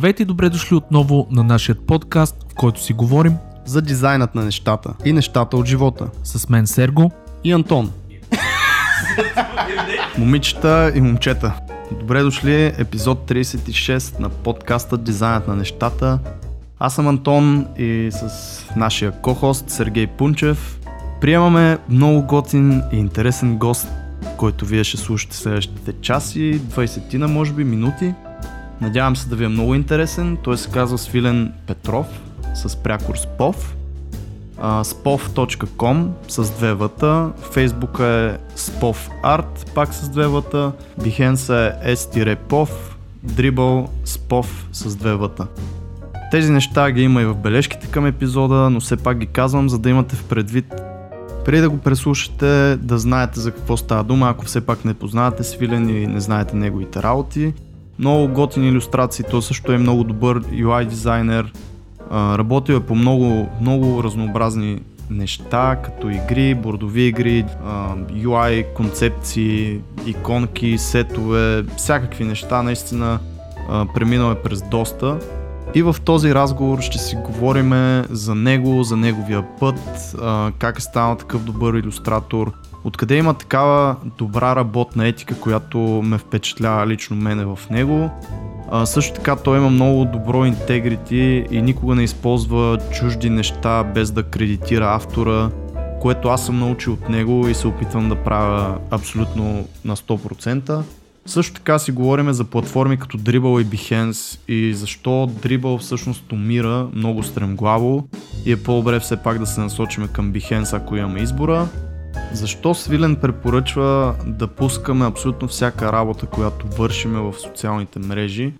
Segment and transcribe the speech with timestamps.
[0.00, 4.44] Здравейте и добре дошли отново на нашия подкаст, в който си говорим за дизайнът на
[4.44, 6.08] нещата и нещата от живота.
[6.24, 7.10] с мен Серго.
[7.44, 7.92] И Антон.
[10.18, 11.52] Момичета и момчета.
[12.00, 16.18] Добре дошли, епизод 36 на подкаста Дизайнът на нещата.
[16.78, 18.30] Аз съм Антон и с
[18.76, 20.80] нашия кохост Сергей Пунчев
[21.20, 23.88] приемаме много готин и интересен гост,
[24.36, 28.14] който вие ще слушате следващите часи, 20 на може би минути.
[28.80, 30.38] Надявам се да ви е много интересен.
[30.42, 32.06] Той се казва Свилен Петров
[32.54, 33.76] с прякор СПОВ.
[34.60, 42.70] Spov.com с две въта, Фейсбука е SPOVART, пак с две въта, Behance е s-pov,
[43.26, 45.46] Dribble SPOV с две въта.
[46.30, 49.78] Тези неща ги има и в бележките към епизода, но все пак ги казвам, за
[49.78, 50.74] да имате в предвид
[51.44, 55.44] преди да го преслушате, да знаете за какво става дума, ако все пак не познавате
[55.44, 57.52] Свилен и не знаете неговите работи.
[58.00, 61.52] Много готини иллюстрации, той също е много добър UI дизайнер,
[62.12, 67.44] работил е по много, много разнообразни неща, като игри, бордови игри,
[68.12, 73.18] UI, концепции, иконки, сетове, всякакви неща, наистина
[73.94, 75.18] преминал е през доста.
[75.74, 80.14] И в този разговор ще си говорим за него, за неговия път,
[80.58, 82.52] как е станал такъв добър иллюстратор,
[82.84, 88.10] откъде има такава добра работна етика, която ме впечатлява лично мене в него.
[88.70, 94.10] А, също така той има много добро интегрити и никога не използва чужди неща без
[94.10, 95.50] да кредитира автора,
[96.00, 100.82] което аз съм научил от него и се опитвам да правя абсолютно на 100%.
[101.26, 106.88] Също така си говорим за платформи като Dribble и Behance и защо Dribble всъщност умира
[106.94, 108.08] много стремглаво
[108.46, 111.68] и е по-добре все пак да се насочим към Behance, ако имаме избора.
[112.32, 118.52] Защо Свилен препоръчва да пускаме абсолютно всяка работа, която вършиме в социалните мрежи,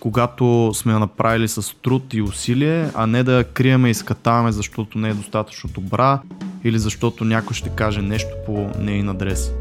[0.00, 4.98] когато сме я направили с труд и усилие, а не да криеме и скатаваме, защото
[4.98, 6.20] не е достатъчно добра
[6.64, 9.52] или защото някой ще каже нещо по нейн адрес.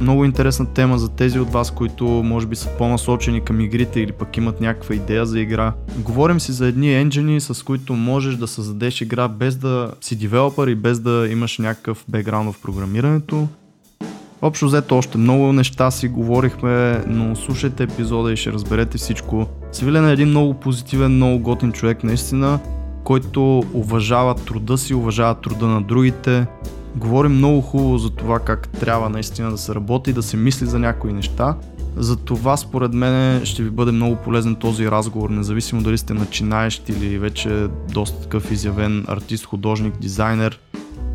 [0.00, 4.12] Много интересна тема за тези от вас, които може би са по-насочени към игрите или
[4.12, 5.72] пък имат някаква идея за игра.
[5.98, 10.68] Говорим си за едни енджини, с които можеш да създадеш игра без да си девелопър
[10.68, 13.48] и без да имаш някакъв бекграунд в програмирането.
[14.42, 19.46] Общо взето още много неща си говорихме, но слушайте епизода и ще разберете всичко.
[19.72, 22.58] Свилен е един много позитивен, много готин човек наистина,
[23.04, 26.46] който уважава труда си, уважава труда на другите.
[26.96, 30.78] Говори много хубаво за това как трябва наистина да се работи, да се мисли за
[30.78, 31.54] някои неща.
[31.96, 36.88] За това според мен ще ви бъде много полезен този разговор, независимо дали сте начинаещ
[36.88, 40.60] или вече доста такъв изявен артист, художник, дизайнер.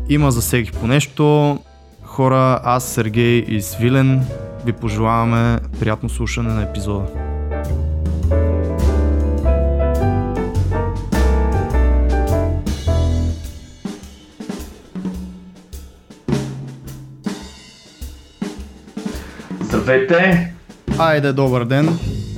[0.08, 1.58] Има за всеки по нещо.
[2.02, 4.24] Хора, аз, Сергей и Свилен
[4.66, 7.25] ви пожелаваме приятно слушане на епизода.
[19.86, 20.52] Здравейте!
[20.98, 21.88] Айде, добър ден!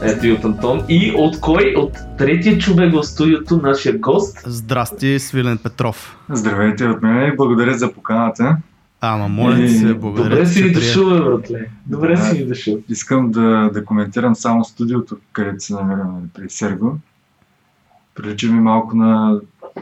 [0.02, 0.84] Ето и от Антон.
[0.88, 1.74] И от кой?
[1.76, 4.38] От третия човек в студиото, нашия гост.
[4.46, 6.16] Здрасти, Свилен Петров.
[6.30, 8.56] Здравейте от мен и благодаря за поканата.
[9.00, 10.28] Ама, моля ти се, благодаря.
[10.30, 11.66] Добре си ни дошъл, братле.
[11.86, 12.22] Добре Да.
[12.22, 12.78] си ни дошъл.
[12.88, 16.98] Искам да, да коментирам само студиото, където се намираме при Серго.
[18.14, 19.40] Прилича ми малко на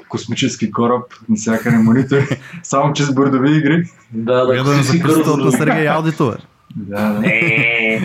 [0.08, 2.26] космически кораб, навсякъде монитори,
[2.62, 3.84] само че с бордови игри.
[4.12, 5.36] Да, да, гързо.
[5.36, 6.32] на Сергей Аудито, бе.
[6.32, 6.38] Да,
[6.76, 7.20] да.
[7.24, 8.00] Е,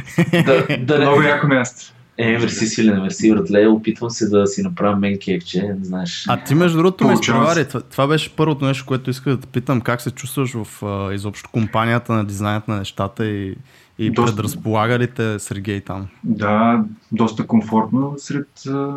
[0.46, 1.94] да, да Много яко място.
[2.18, 3.68] Е, мерси, Свилен, мерси, братле.
[3.68, 6.26] Опитвам се да си направя мен кекче, не знаеш.
[6.28, 7.60] А ти между другото ме изпревари.
[7.60, 7.68] се.
[7.68, 9.82] Това, това беше първото нещо, което исках да те питам.
[9.82, 13.56] Как се чувстваш в а, изобщо компанията на дизайнът на нещата и,
[14.00, 14.36] и Доста.
[14.36, 16.08] предразполага ли те Сергей там?
[16.24, 18.88] Да, доста комфортно сред а,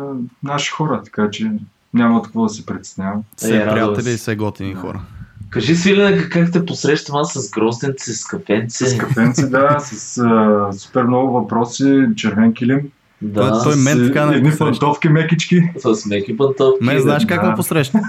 [0.43, 1.51] наши хора, така че
[1.93, 3.23] няма от какво да се притеснявам.
[3.37, 4.11] Все радва приятели се.
[4.11, 4.79] и все готини Да.
[4.79, 5.01] хора.
[5.49, 8.85] Кажи, Свилен, как, как те посрещам аз с грозденце, с кафенце?
[8.85, 12.81] С кафенци, да, с а, супер много въпроси, червен килим,
[13.21, 15.61] Да, Той с мен така не едни пантовки мекички.
[15.77, 16.83] с меки пантовки.
[16.85, 17.49] Ме знаеш как да.
[17.49, 18.01] ме посрещна?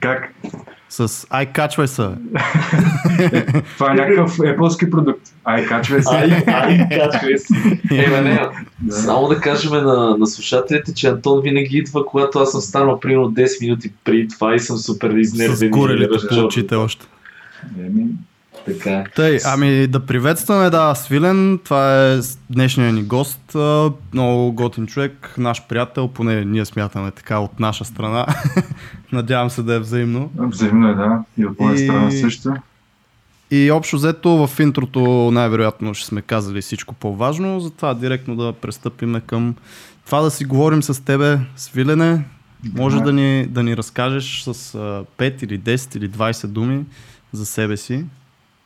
[0.00, 0.32] Как?
[0.92, 2.08] С ай качвай се.
[3.74, 5.20] Това е някакъв Apple продукт.
[5.44, 6.14] Ай, качвай се.
[6.14, 7.54] Ай, ай, качвай се.
[7.90, 8.40] Е, не.
[8.90, 13.30] Само да кажем на, на слушателите, че Антон винаги идва, когато аз съм станал примерно
[13.30, 15.56] 10 минути преди това и съм супер изнервен.
[15.56, 17.06] С и горелите по очите още.
[17.78, 18.06] Еми,
[18.66, 19.04] Така.
[19.16, 22.18] Тъй, ами да приветстваме, да, Свилен, това е
[22.50, 23.56] днешният ни гост,
[24.14, 28.26] много готин човек, наш приятел, поне ние смятаме така от наша страна.
[29.12, 30.30] Надявам се да е взаимно.
[30.38, 31.24] взаимно е, да.
[31.38, 32.54] И от моя И- страна също.
[33.50, 35.00] И общо взето в интрото
[35.32, 39.54] най-вероятно ще сме казали всичко по-важно, затова директно да пристъпиме към
[40.06, 42.24] това да си говорим с тебе, Свилене,
[42.74, 44.78] може да ни, да ни разкажеш с а,
[45.18, 46.84] 5 или 10 или 20 думи
[47.32, 48.04] за себе си.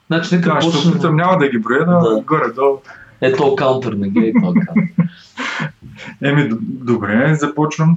[0.06, 0.92] Значи, нека Да, ще почнем.
[0.92, 2.20] опитам, няма да ги броя, но Да.
[2.22, 2.78] горе-долу.
[3.20, 4.78] Ето каунтър на гей подкаст.
[6.22, 7.96] Еми, д- добре, започвам.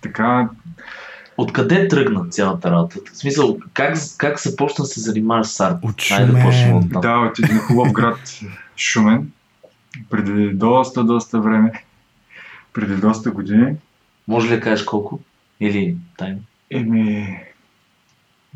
[0.00, 0.48] Така,
[1.36, 2.96] Откъде тръгна цялата работа?
[3.06, 5.76] В смисъл, как, как започна да се занимаваш с арт?
[5.82, 6.76] От Хайде да почнем Шумен.
[6.76, 7.00] от там.
[7.00, 8.18] да, от един хубав град
[8.76, 9.30] Шумен,
[10.10, 11.72] преди доста, доста време,
[12.72, 13.74] преди доста години.
[14.28, 15.20] Може ли да кажеш колко?
[15.60, 16.38] Или тайна?
[16.70, 17.38] Еми,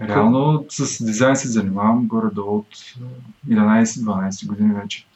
[0.00, 2.76] реално с дизайн се занимавам горе-долу от
[3.50, 5.06] е, 11-12 години вече.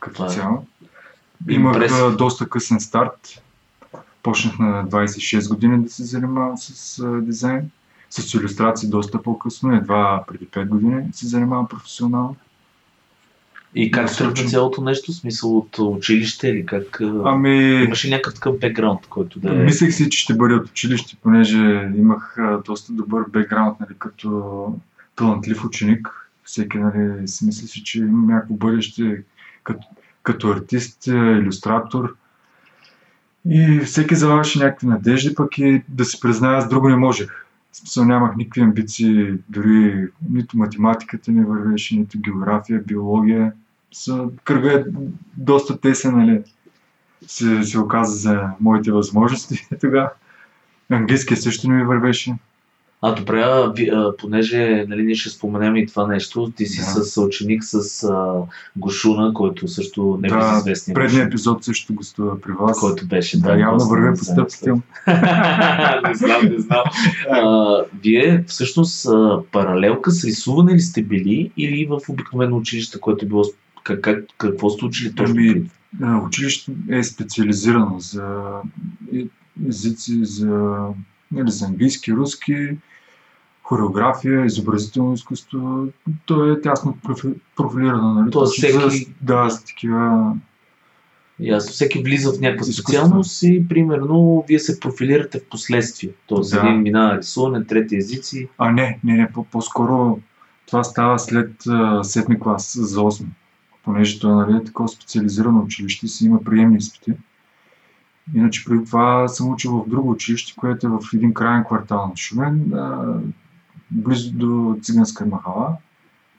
[0.00, 0.66] Като е цяло.
[1.48, 2.16] Имах Импресив.
[2.16, 3.42] доста късен старт.
[4.22, 7.70] Почнах на 26 години да се занимавам с а, дизайн.
[8.10, 12.36] С иллюстрации доста по-късно, едва преди 5 години се занимавам професионално.
[13.74, 15.12] И как тръгна цялото нещо?
[15.12, 17.00] Смисъл от училище или как...
[17.24, 19.52] Ами, Имаш ли някакъв такъв бекграунд, който да е...
[19.52, 24.74] Мислех си, че ще бъде от училище, понеже имах доста добър бекграунд, нали, като
[25.16, 26.08] талантлив ученик.
[26.44, 29.22] Всеки нали, си мисли си, че има някакво бъдеще
[29.64, 29.86] като,
[30.22, 32.14] като артист, иллюстратор.
[33.50, 37.44] И всеки залагаше някакви надежди, пък и да си призная, аз друго не можех.
[37.72, 43.52] Смисъл нямах никакви амбиции, дори нито математиката не вървеше, нито география, биология.
[43.92, 44.84] Са, кръга е
[45.36, 46.42] доста тесен, нали
[47.26, 50.10] се, се оказа за моите възможности тогава.
[50.90, 52.34] Английския също не ми вървеше.
[53.02, 56.78] А, добре, а, ви- а, понеже нали, ние ще споменем и това нещо, ти си
[56.78, 57.04] Да.
[57.04, 57.74] с ученик с
[58.04, 58.32] а,
[58.76, 60.94] Гошуна, който също не е Да, известен.
[60.94, 62.80] Предния епизод също гостува при вас.
[62.80, 63.40] който беше.
[63.40, 64.70] да, явно гост на вървя по стъпките
[66.08, 66.82] не знам, не знам.
[67.30, 67.66] А,
[68.02, 73.28] вие всъщност а, паралелка с рисуване ли сте били или в обикновено училище, което е
[73.28, 73.44] било
[73.84, 75.36] как, как, какво сте учили точно?
[75.38, 75.62] Ами,
[76.26, 78.24] Училището е специализирано за
[79.68, 80.76] езици, за,
[81.32, 82.76] нали, за английски, руски,
[83.62, 85.86] хореография, изобразително изкуство.
[86.26, 88.14] То е тясно профи- профилирано.
[88.14, 88.30] Нали?
[88.30, 90.32] Тоест за- всеки- Да, с такива
[91.40, 92.82] Ясно, всеки влиза в някаква Изкуство.
[92.82, 96.10] специалност и примерно вие се профилирате в последствие.
[96.26, 96.60] Тоест Да.
[96.60, 98.48] един минава рисуване, трети езици.
[98.58, 100.18] А, не, не, не, по- по-скоро
[100.66, 103.24] това става след а, седми клас за 8.
[103.84, 107.12] Понеже то нали, е такова специализирано училище си има приемни изпити.
[108.34, 112.16] Иначе преди това съм учил в друго училище, което е в един крайен квартал на
[112.16, 112.72] Шумен,
[113.90, 115.76] близо до циганска махала.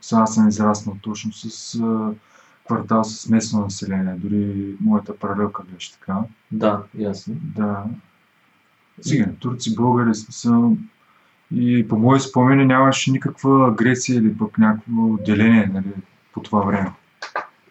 [0.01, 1.79] Сега съм израснал точно с
[2.65, 4.15] квартал с местно население.
[4.17, 6.17] Дори моята паралелка беше така.
[6.51, 7.35] Да, ясно.
[7.41, 7.83] Да.
[9.01, 10.77] Цигани, турци, българи, смисъл.
[11.55, 15.93] И по мои спомени нямаше никаква агресия или пък някакво деление нали,
[16.33, 16.91] по това време.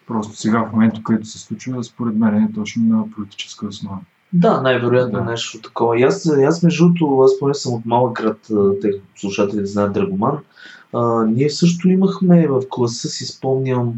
[0.09, 3.97] Просто сега в момента, където се случва, според мен е точно на политическа основа.
[4.33, 5.25] Да, най-вероятно Да.
[5.25, 5.99] нещо такова.
[5.99, 9.93] И аз, аз между другото, аз поне съм от малък град, а, те слушателите знаят
[9.93, 10.37] Драгоман.
[10.93, 13.93] А, ние също имахме в класа, си спомням,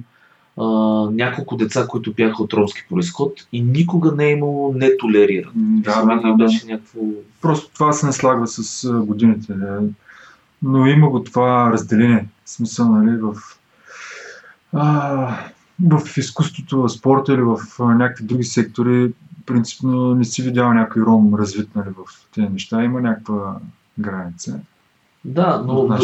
[0.57, 0.63] а,
[1.11, 5.51] няколко деца, които бяха от ромски происход и никога не е имало нетолериран.
[5.55, 6.99] М, За мен беше някакво...
[7.41, 9.53] Просто това се наслагва с годините.
[9.53, 9.81] Да.
[10.63, 12.27] Но има го това разделение.
[12.45, 13.35] В смисъл, нали, в,
[14.73, 15.37] а,
[15.89, 19.11] в изкуството, в спорта или в някакви други сектори,
[19.45, 22.83] принципно не си видял някой ром развит нали, в тези неща.
[22.83, 23.57] Има някаква
[23.99, 24.59] граница
[25.25, 25.99] Да, но да,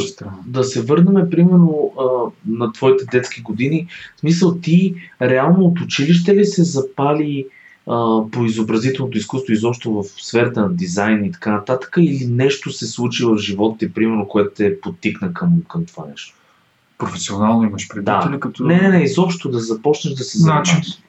[0.46, 2.04] да се върнем примерно а,
[2.48, 3.88] на твоите детски години.
[4.16, 7.48] В смисъл ти реално от училище ли се запали
[7.88, 12.88] а, по изобразителното изкуство изобщо в сферата на дизайн и така нататък или нещо се
[12.88, 16.37] случи в живота ти, примерно, което те подтикна към, към това нещо?
[16.98, 18.28] Професионално имаш предвид Да.
[18.32, 18.64] или като...
[18.64, 21.00] Не, не, не, изобщо да започнеш да се Значи, занимаваш.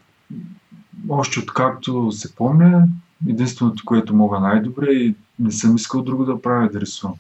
[1.08, 2.88] Още откакто се помня,
[3.28, 7.16] единственото, което мога най-добре и не съм искал друго да правя е да рисувам.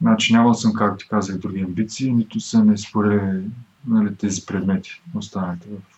[0.00, 3.40] Значи нямал съм, както ти казах, други амбиции, нито са ми спорили
[3.86, 5.92] нали, тези предмети, останалите в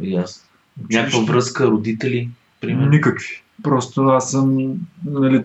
[0.00, 0.42] Ясно.
[0.90, 2.90] Някаква връзка, родители, примерно.
[2.90, 3.42] Никакви.
[3.62, 5.44] Просто аз съм нали,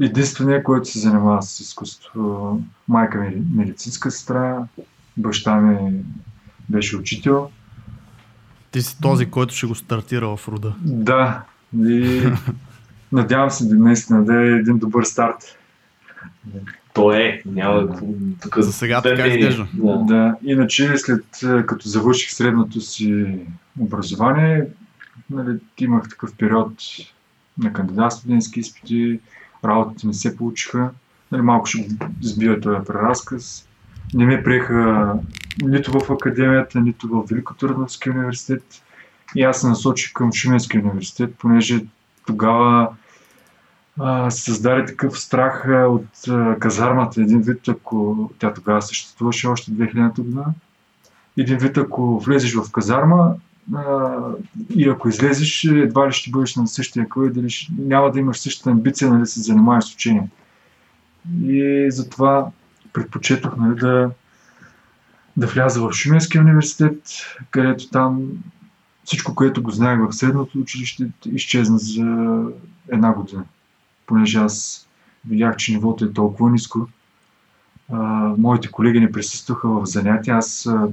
[0.00, 2.60] единствения, който се занимава с изкуство.
[2.88, 4.58] Майка ми е медицинска сестра,
[5.16, 5.92] баща ми
[6.68, 7.50] беше учител.
[8.70, 10.74] Ти си този, който ще го стартира в рода.
[10.80, 11.42] Да,
[11.78, 12.22] и
[13.12, 15.56] надявам се да наистина да е един добър старт.
[16.92, 18.00] То е, няма Да.
[18.42, 18.58] тук.
[18.58, 19.48] За сега две така мнения.
[19.48, 19.66] изглежда.
[19.74, 20.04] Да.
[20.04, 23.38] Да, иначе след е, като завърших средното си
[23.80, 24.64] образование,
[25.30, 26.72] нали, имах такъв период
[27.58, 29.20] на кандидат студентски изпити,
[29.64, 30.90] работите не се получиха.
[31.32, 33.66] Нали, малко ще го този преразказ.
[34.14, 35.14] Не ме приеха
[35.62, 38.82] нито в академията, нито в Великотърновски университет.
[39.36, 41.84] И аз се насочих към Шуменския университет, понеже
[42.26, 42.88] тогава
[44.28, 47.20] се създаде такъв страх от а, казармата.
[47.22, 50.44] Един вид, ако тя тогава съществуваше още 2000 година,
[51.38, 53.34] един вид, ако влезеш в казарма
[54.74, 58.38] и ако излезеш, едва ли ще бъдеш на същия кръг, дали ще, няма да имаш
[58.38, 60.28] същата амбиция нали, да се занимаваш с учение.
[61.42, 62.50] И затова
[62.92, 64.10] предпочетох нали, да,
[65.36, 67.02] да вляза в Шуменския университет,
[67.50, 68.28] където там
[69.04, 72.44] всичко, което го знаех в средното училище, изчезна за
[72.88, 73.44] една година.
[74.06, 74.86] Понеже аз
[75.28, 76.88] видях, че нивото е толкова ниско.
[77.92, 77.98] А,
[78.38, 80.36] моите колеги не присъстваха в занятия.
[80.36, 80.88] Аз а,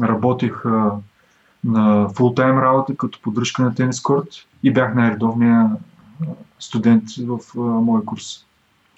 [0.00, 0.90] работех а,
[1.64, 4.28] на фултайм работа като поддръжка на тенис корт
[4.62, 5.70] и бях най-редовният
[6.58, 8.44] студент в а, моя курс.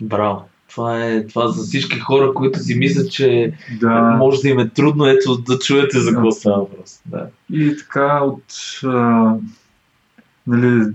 [0.02, 0.42] Браво.
[0.70, 4.00] Това е това за всички хора, които си мислят, че Да.
[4.00, 6.32] може да им е трудно, ето да чуете за какво Да.
[6.32, 7.00] става въпрос.
[7.06, 7.26] Да.
[7.52, 8.44] И така от
[8.84, 9.34] а,
[10.46, 10.86] нали,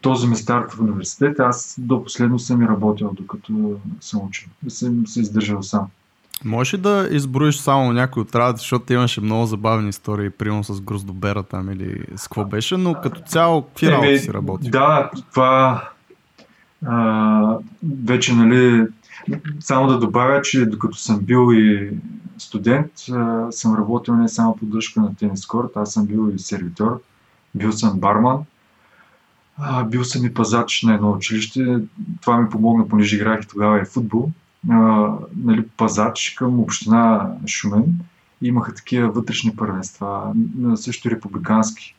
[0.00, 4.48] този ми старт в университет, аз до последно съм и работил, докато съм учил.
[4.68, 5.86] Съм се издържал сам.
[6.44, 10.80] Можеш ли да изброиш само някой от работи, защото имаше много забавни истории, примерно с
[10.80, 14.70] Гроздобера там или с какво беше, но като цяло какви работи си работи?
[14.70, 15.82] Да, това
[16.86, 17.56] а,
[18.04, 18.86] вече, нали,
[19.60, 21.90] само да добавя, че докато съм бил и
[22.38, 27.00] студент, а, съм работил не само поддръжка на тенис корт, аз съм бил и сервитор,
[27.54, 28.44] бил съм барман,
[29.58, 31.78] а, бил съм и пазач на едно училище.
[32.20, 34.30] Това ми помогна, понеже играх и тогава и футбол.
[34.70, 37.84] А, нали, пазач към община Шумен.
[38.42, 40.32] Имаха такива вътрешни първенства,
[40.74, 41.94] също републикански.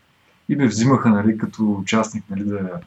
[0.50, 2.80] И ме взимаха нали, като участник нали, да, да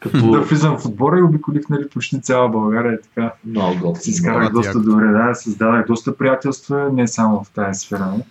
[0.00, 2.94] Като влизам в отбора и обиколих нали, почти цяла България.
[2.94, 3.32] и Така.
[3.46, 4.80] много Си изкарах Много доста яко.
[4.80, 8.06] добре, да, създадах доста приятелства, не само в тази сфера.
[8.06, 8.24] Не.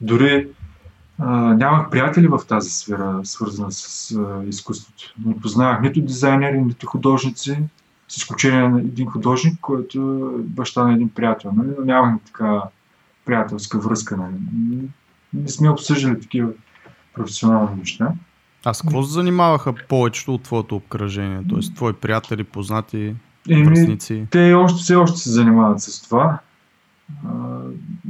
[0.00, 0.48] Дори
[1.18, 5.14] а, нямах приятели в тази сфера, свързана с а, изкуството.
[5.26, 7.58] Не познавах нито дизайнери, нито художници,
[8.08, 9.98] с изключение на един художник, който
[10.38, 11.52] е баща на един приятел.
[11.56, 11.68] Нали?
[11.78, 12.62] Но нямахме така
[13.24, 14.16] приятелска връзка.
[14.16, 14.34] Нали?
[15.34, 16.50] Не сме обсъждали такива
[17.14, 18.12] професионални неща.
[18.64, 21.42] А с какво се занимаваха повечето от твоето обкръжение?
[21.48, 23.14] Тоест, твои приятели, познати,
[23.48, 24.26] връзници?
[24.30, 26.38] Те още, все още се занимават с това.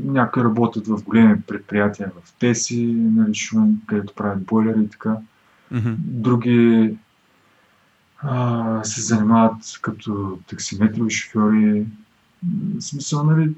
[0.05, 3.33] Някои работят в големи предприятия в Теси, нали,
[3.87, 5.17] където правят бойлери и така.
[5.99, 6.97] Други
[8.27, 11.87] а, се занимават като таксиметрови шофьори.
[12.79, 13.55] В смисъл, нали,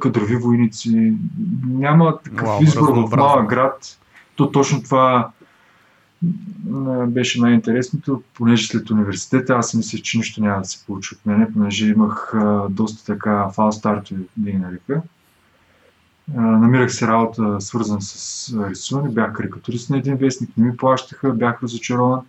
[0.00, 1.16] кадрови войници.
[1.66, 3.98] Няма такъв Вау, избор в малък град.
[4.36, 5.30] То точно това
[7.06, 11.26] беше най-интересното, понеже след университета аз си мислех, че нищо няма да се получи от
[11.26, 15.02] мене, понеже имах а, доста така фал стартове, да ги нарека.
[16.36, 21.32] А, намирах се работа свързан с рисуване, бях карикатурист на един вестник, не ми плащаха,
[21.32, 22.20] бях разочарован.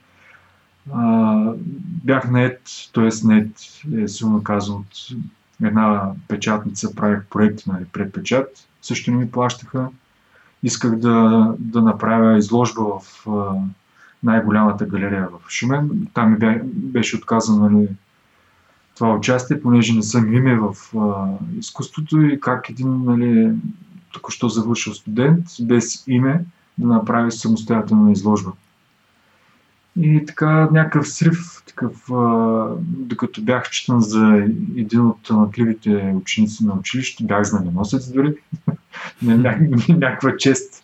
[2.04, 2.62] Бях нет,
[2.94, 3.28] т.е.
[3.28, 3.50] нет
[3.98, 5.20] е силно казано от
[5.64, 9.90] една печатница, правих проекти, нали, предпечат, също не ми плащаха.
[10.64, 13.54] Исках да, да направя изложба в а,
[14.24, 16.08] най-голямата галерия в Шумен.
[16.14, 17.88] Там ми бе, беше отказано нали,
[18.96, 23.52] това участие, понеже не съм име в а, изкуството и как един нали,
[24.12, 26.46] току-що завършил студент без име
[26.78, 28.52] да направи самостоятелна изложба.
[30.02, 36.74] И така някакъв срив, такъв, а, докато бях считан за един от талантливите ученици на
[36.74, 38.36] училище, бях знаменосец дори,
[39.90, 40.84] някаква чест.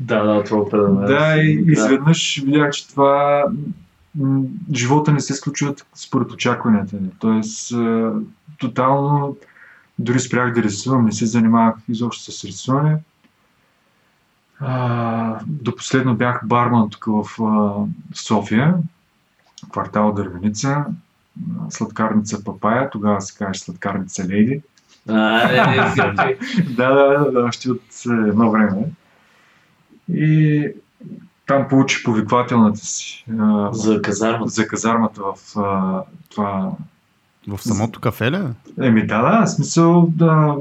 [0.00, 1.06] Да, да, това определено.
[1.06, 3.44] Да, и изведнъж видях, че това
[4.74, 7.08] живота не се случва според очакванията ни.
[7.18, 7.74] Тоест,
[8.58, 9.36] тотално
[9.98, 12.96] дори спрях да рисувам, не се занимавах изобщо с рисуване.
[14.64, 17.72] А, до последно бях барман тук в а,
[18.14, 18.74] София,
[19.70, 20.84] квартал Дървеница,
[21.70, 24.62] сладкарница Папая, тогава се казваше сладкарница Лейди.
[25.06, 26.36] Не, не, не,
[26.76, 28.84] да, да, да, още от е, едно време.
[30.14, 30.68] И
[31.46, 34.50] там получи повиквателната си а, За казармата.
[34.50, 36.72] за казармата в а, това.
[37.48, 38.38] В самото кафе ли?
[38.80, 40.56] Еми да, да, смисъл да.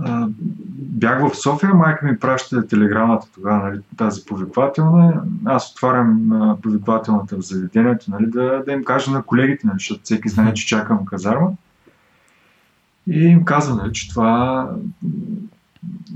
[0.00, 0.28] А,
[0.76, 5.22] бях в София, майка ми праща телеграмата тогава, нали, тази повиквателна.
[5.44, 10.00] Аз отварям а, повиквателната в заведението, нали, да, да им кажа на колегите, нали, защото
[10.04, 11.50] всеки знае, че чакам казарма.
[13.06, 14.70] И им казвам, нали, че това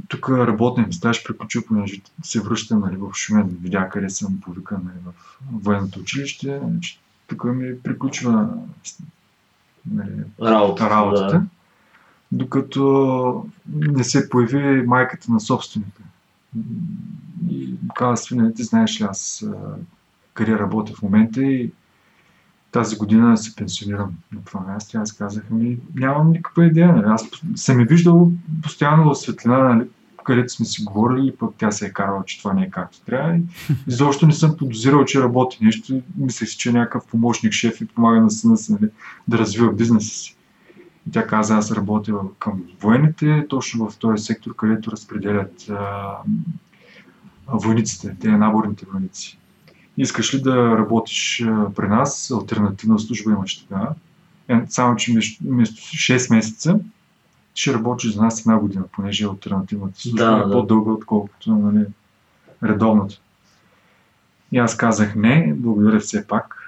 [0.08, 4.80] тук работния ми стаж приключил, понеже се връщам нали, в Шумен, видя къде съм повикан
[4.84, 6.60] нали, в военното училище,
[7.26, 8.48] тук ми приключва
[9.90, 10.10] нали,
[10.42, 10.90] Работа.
[10.90, 11.42] работата, Да.
[12.32, 16.02] Докато не се появи майката на собственика.
[17.50, 19.46] и каза, свине, ти знаеш ли аз
[20.34, 21.70] къде работя в момента и
[22.72, 24.98] тази година се пенсионирам на това място.
[24.98, 26.92] Аз казах, ми, нямам никаква идея.
[26.92, 27.06] Нали?
[27.06, 29.88] Аз съм ми виждал постоянно в светлина, нали?
[30.24, 33.36] където сме си говорили, пък тя се е карала, че това не е както трябва.
[33.36, 33.42] И
[33.86, 36.02] изобщо не съм подозирал, че работи нещо.
[36.16, 38.90] Мислех си, че е някакъв помощник шеф и помага на сина си нали,
[39.28, 40.36] да развива бизнеса си.
[41.12, 46.16] Тя каза, аз работя към военните, точно в този сектор, където разпределят а,
[47.46, 49.38] войниците, те наборните войници.
[49.98, 51.44] Искаш ли да работиш
[51.76, 53.94] при нас, альтернативна служба имаш тогава,
[54.48, 55.12] е, само че
[55.44, 56.80] вместо 6 месеца
[57.54, 60.52] ще работиш за нас една година, понеже альтернативната служба Да, е да.
[60.52, 61.84] по-дълга, отколкото нали,
[62.62, 63.20] редовната.
[64.52, 66.61] И аз казах не, благодаря все пак.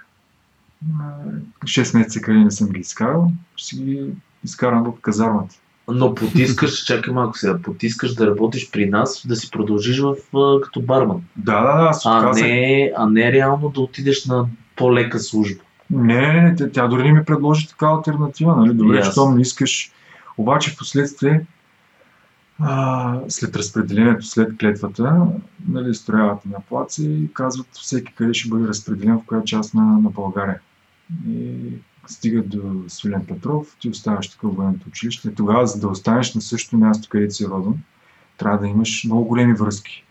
[1.01, 4.07] А, 6 месеца къде не съм ги изкарал, ще си ги
[4.45, 5.55] изкарам в казармата.
[5.89, 10.17] Но потискаш, чакай малко сега, потискаш да работиш при нас, да си продължиш в,
[10.63, 11.23] като барман.
[11.37, 15.63] Да, да, да, аз А не, а не реално да отидеш на по-лека служба.
[15.91, 18.75] Не, не, не, тя, дори не ми предложи така альтернатива, нали?
[18.75, 19.13] Добре, Ясно.
[19.13, 19.93] щом не искаш.
[20.39, 21.47] Обаче в последствие,
[22.59, 25.27] а, след разпределението, след клетвата,
[25.69, 29.83] нали, строяват на плац и казват всеки къде ще бъде разпределен в коя част на,
[29.83, 30.61] на България.
[31.29, 31.55] И
[32.07, 35.35] стигат до Свилен Петров, ти оставаш тук в военното училище.
[35.35, 37.75] Тогава, за да останеш на същото място, където си роден,
[38.39, 40.05] трябва да имаш много големи връзки.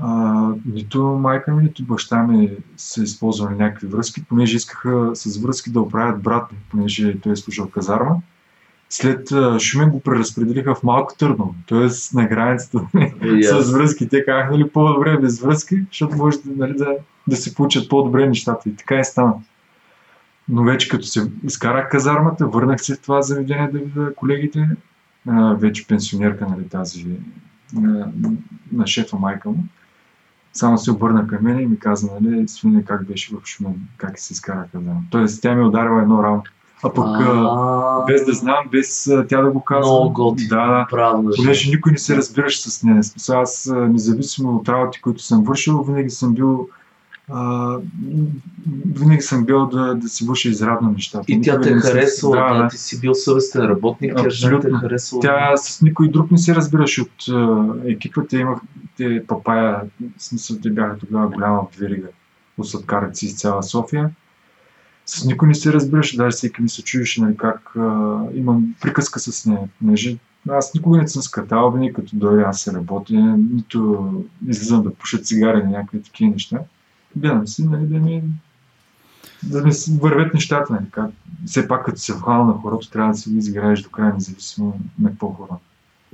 [0.00, 5.70] А, нито майка ми, нито баща ми са използвали някакви връзки, понеже искаха с връзки
[5.70, 8.16] да оправят брат ми, понеже той е служил казарма.
[8.90, 9.28] След
[9.60, 11.88] Шумен го преразпределиха в Малко Търново, т.е.
[12.16, 12.86] на границата
[13.38, 14.08] И с аз- връзки.
[14.08, 16.88] Те казаха, нали, по-добре без връзки, защото може нали, да,
[17.28, 18.68] да се получат по-добре нещата.
[18.68, 19.34] И така и стана.
[20.48, 24.68] Но вече като се изкарах казармата, върнах се в това заведение да видя колегите,
[25.28, 27.06] а, вече пенсионерка, нали, тази
[27.74, 28.12] на,
[28.72, 29.64] на шефа майка му.
[30.52, 34.18] Само се обърна към мен и ми каза, нали, свине как беше в Шумен, как
[34.18, 35.00] се изкара казарма.
[35.10, 36.42] Тоест, тя ми ударила едно рамо.
[36.84, 39.92] А пък, а, без да знам, без тя да го казва.
[39.92, 40.48] Много готино.
[40.48, 40.86] Да, да.
[40.90, 41.30] Правда.
[41.36, 43.04] Понеже никой не се разбираш с нея.
[43.04, 46.68] Смисъл, Аз, независимо от работи, които съм вършил, винаги съм бил
[47.30, 47.76] а,
[48.86, 51.24] винаги съм бил да, да си върша изрядно нещата.
[51.28, 54.68] И тя те е харесала, Да, да, ти си бил съвестен работник, тя жена те
[54.68, 55.22] е харесала.
[55.22, 58.20] Тя с никой друг не се разбираше от а, екипа.
[58.28, 59.80] Те имахте папая,
[60.18, 62.08] в смисъл те бяха тогава голяма верига
[62.58, 64.10] от сладкарици из цяла София.
[65.06, 69.20] С никой не се разбираше, даже всеки ми се чудеше нали, как а, имам приказка
[69.20, 69.68] с нея.
[69.78, 70.16] Понеже
[70.48, 73.14] аз никога не съм скатал, винаги като дойде аз се работя,
[73.52, 74.08] нито
[74.48, 76.58] излизам да пуша цигари на някакви такива неща.
[77.16, 78.22] Гледам си, нали, да ми
[79.42, 80.72] да ми си вървят нещата.
[80.72, 81.10] Нали, как.
[81.46, 84.80] Все пак като се вхвана на хорото, трябва да си го изиграеш до края, независимо
[85.00, 85.58] на какво хора.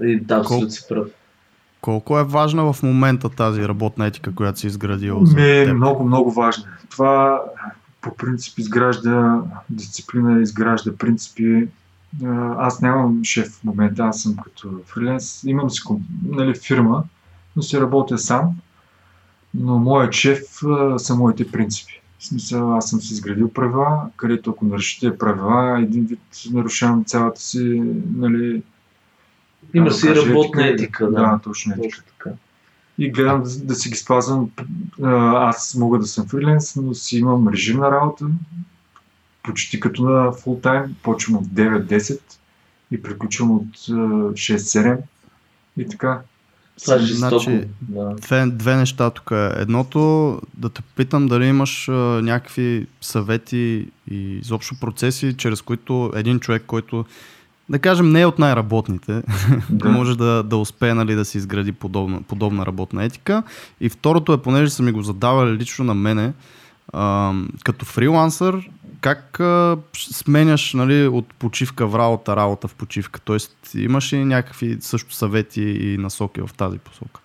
[0.03, 1.07] И, да, абсолютно си прав.
[1.81, 5.77] Колко е важна в момента тази работна етика, която си изградил за Ми е теб?
[5.77, 6.65] много, много важно.
[6.91, 7.43] Това
[8.01, 11.69] по принцип изгражда дисциплина, изгражда принципи.
[12.59, 15.45] Аз нямам шеф в момента, аз съм като фриленс.
[15.45, 15.83] Имам си
[16.23, 17.05] нали, фирма,
[17.57, 18.57] но си работя сам.
[19.55, 22.01] Но моят шеф а, са моите принципи.
[22.19, 26.21] В смисъл, аз съм си изградил правила, където ако нарушите правила, един вид
[26.53, 27.83] нарушавам цялата си,
[28.17, 28.63] нали...
[29.75, 31.11] Има си работна етика, да.
[31.11, 32.31] Да, точно етика така.
[32.99, 34.51] и гледам да, да си ги спазвам.
[35.03, 38.27] Аз мога да съм фриленс, но си имам режим на работа,
[39.43, 40.97] почти като на фул тайм.
[41.03, 42.21] Почвам от 9-10
[42.91, 43.93] и приключвам от а,
[44.33, 44.99] 6-7
[45.77, 46.21] и така.
[46.83, 47.43] Това е жестоко.
[47.43, 48.15] Значи, да.
[48.15, 49.31] Две, две неща тук.
[49.57, 56.41] Едното, да те попитам дали имаш а, някакви съвети и изобщо процеси, чрез които един
[56.41, 57.05] човек, който
[57.69, 59.23] да кажем не е от най-работните,
[59.71, 59.89] да.
[59.89, 63.43] може да, да успее нали, да си изгради подобна, подобна работна етика.
[63.81, 66.33] И второто е, понеже са ми го задавали лично на мене,
[66.93, 67.33] а,
[67.65, 68.71] като фрилансър,
[69.05, 73.21] как а, сменяш нали, от почивка в работа, работа в почивка?
[73.21, 77.21] Тоест, имаш ли някакви също съвети и насоки в тази посока?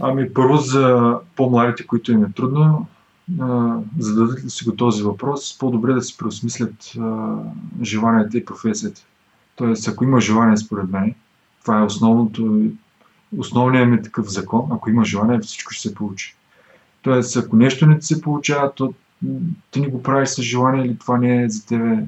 [0.00, 2.86] Ами първо за по-младите, които им е трудно,
[3.40, 6.92] а, зададат ли си го този въпрос, по-добре да си преосмислят
[7.82, 9.02] желанията и професията.
[9.56, 11.14] Тоест, ако има желание, според мен,
[11.62, 12.62] това е основното,
[13.36, 16.34] основният ми такъв закон, ако има желание, всичко ще се получи.
[17.02, 18.94] Тоест, ако нещо не ти се получава, то
[19.70, 22.06] ти не го правиш с желание или това не е за тебе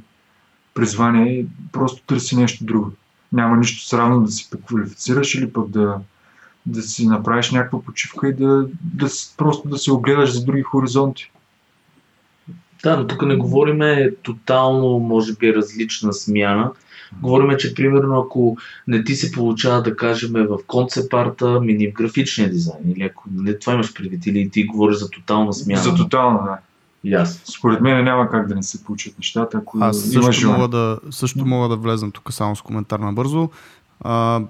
[0.75, 2.91] призвание просто търси нещо друго.
[3.33, 5.99] Няма нищо срамно да се преквалифицираш или пък да,
[6.67, 11.31] да си направиш някаква почивка и да, да просто да се огледаш за други хоризонти.
[12.83, 16.71] Да, но тук не говориме тотално, може би, различна смяна.
[17.23, 18.57] Говориме, че примерно ако
[18.89, 23.59] не ти се получава да кажем в концепт-арта, мини в графичния дизайн, или ако не
[23.59, 25.83] това имаш предвид, или ти говориш за тотална смяна.
[25.83, 26.59] За тотално, да.
[27.05, 27.41] Ясно.
[27.45, 31.47] Според мен няма как да не се получат нещата, ако Аз също мога, да, също
[31.47, 33.51] мога да влезам тук само с коментар набързо.
[34.01, 34.41] А,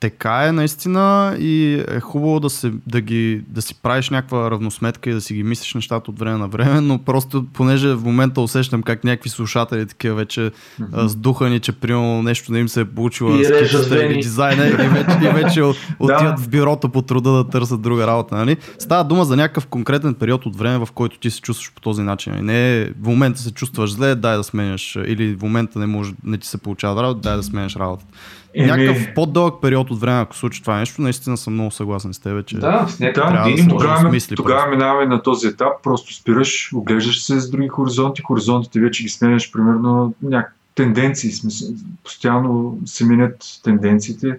[0.00, 5.10] така е наистина и е хубаво да, се, да, ги, да си правиш някаква равносметка
[5.10, 8.40] и да си ги мислиш нещата от време на време, но просто понеже в момента
[8.40, 10.50] усещам как някакви слушатели такива вече
[10.92, 14.14] а, сдухани, че примерно нещо не им се е получило И с режат скицата или
[14.14, 16.42] дизайна и вече, и вече от- отиват Да.
[16.42, 18.34] в бюрото по труда да търсят друга работа.
[18.34, 18.56] Нали?
[18.78, 22.02] Става дума за някакъв конкретен период от време, в който ти се чувстваш по този
[22.02, 22.38] начин.
[22.38, 24.96] И не е в момента се чувстваш зле, дай да сменяш.
[25.06, 28.06] Или в момента не, може, не ти се получава работа, дай да сменяш работата.
[28.54, 32.18] Еми- Някакъв по-дълъг период от време, ако случи това нещо, наистина съм много съгласен с
[32.18, 36.70] теб, че Да, някакви Да, да тогава- смисли тогава минаваме на този етап, просто спираш,
[36.74, 41.68] оглеждаш се с други хоризонти, хоризонтите вече ги сменяш, примерно някакви тенденции, смисъл,
[42.04, 44.38] постоянно се минят тенденциите,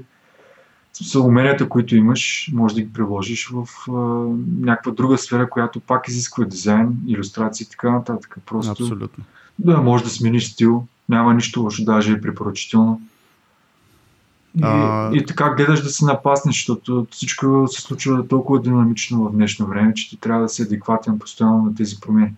[0.94, 3.92] са уменията, които имаш, може да ги приложиш в а,
[4.60, 8.38] някаква друга сфера, която пак изисква дизайн, иллюстрации и така нататък.
[8.46, 9.24] Просто абсолютно.
[9.60, 13.02] да, може да смениш стил, няма нищо лошо, даже е препоръчително.
[14.58, 19.32] И, А- и така гледаш да се напаснеш, защото всичко се случва толкова динамично в
[19.32, 22.34] днешно време, че ти трябва да си адекватен постоянно на тези промени.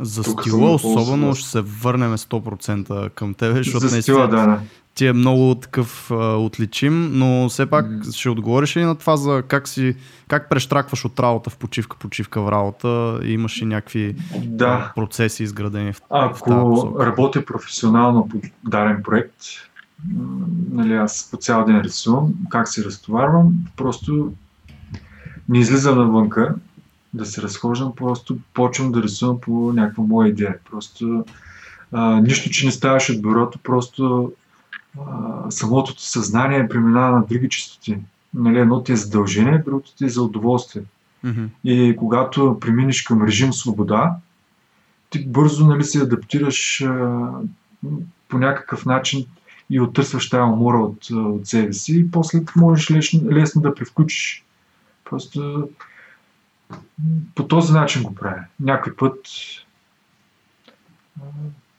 [0.00, 4.60] За Тук стила особено ще се върнем 100% към тебе, защото За стила, да, да.
[4.94, 8.12] ти е много такъв а, отличим, но все пак М.
[8.12, 9.96] ще отговориш ли на това за как си,
[10.28, 15.42] как прещракваш от работа в почивка, почивка в работа и имаш ли някакви Да, процеси
[15.42, 19.34] изградени в, в тази ако работя професионално по даден проект,
[20.70, 24.32] нали, аз по цял ден рисувам, как се разтоварвам, просто
[25.48, 26.54] не излизам навънка
[27.14, 30.58] да се разхождам, просто почвам да рисувам по някаква моя идея.
[30.70, 31.24] Просто
[31.92, 34.32] а, нищо, че не ставаш от бюрото, просто
[35.00, 37.98] а, самото съзнание преминава на други частоти.
[38.34, 40.82] Нали, едно ти е задължение, другото ти е за удоволствие.
[41.24, 41.44] Мгм.
[41.64, 44.16] И когато преминеш към режим свобода,
[45.10, 47.28] ти бързо нали, се адаптираш а,
[48.28, 49.26] по някакъв начин
[49.70, 54.44] и оттърсваш тази умора от, от себе си и после можеш лесно, лесно да превключиш.
[55.04, 55.68] Просто
[57.34, 58.44] по този начин го правя.
[58.60, 59.18] Някой път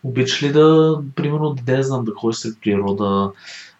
[0.03, 3.31] Обичаш ли да, примерно, да знам, да ходиш сред природа,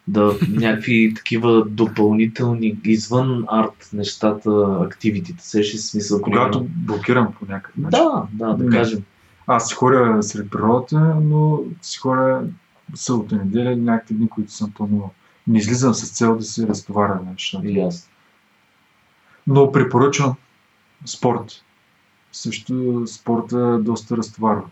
[0.08, 6.22] да някакви такива допълнителни, извън арт нещата, активитите, сеш ли смисъл?
[6.22, 6.74] когато примерно?
[6.76, 8.04] блокирам по някакъв начин.
[8.04, 8.70] Да, да, да Не.
[8.70, 9.02] кажем.
[9.46, 12.42] Аз си ходя сред природата, но си ходя
[12.94, 15.10] събота неделя или някакви дни, които съм планувал.
[15.46, 17.68] Не излизам с цел да се разтоваря на нещата.
[17.68, 18.10] И аз.
[19.46, 20.34] Но препоръчвам
[21.06, 21.64] спорт.
[22.32, 24.62] Също спорта доста разтоварва.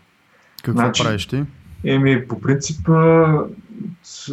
[0.63, 1.43] Какво значи- правиш ти?
[1.83, 2.89] Еми, по принцип,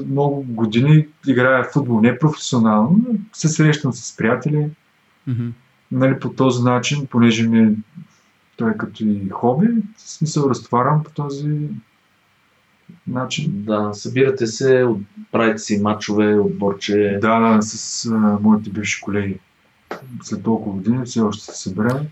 [0.06, 4.70] много години играя в футбол не професионално, но се срещам с приятели.
[5.26, 5.48] Мгм.
[5.92, 7.72] Нали, по този начин, понеже ми е-
[8.56, 11.68] той е като и хоби, в смисъл разтоварвам по този
[13.06, 13.52] начин.
[13.56, 14.86] Да, събирате се,
[15.32, 17.18] правите си матчове, отборче.
[17.20, 19.38] Да, да, с а, моите бивши колеги.
[20.22, 22.06] След толкова години все още се събираме.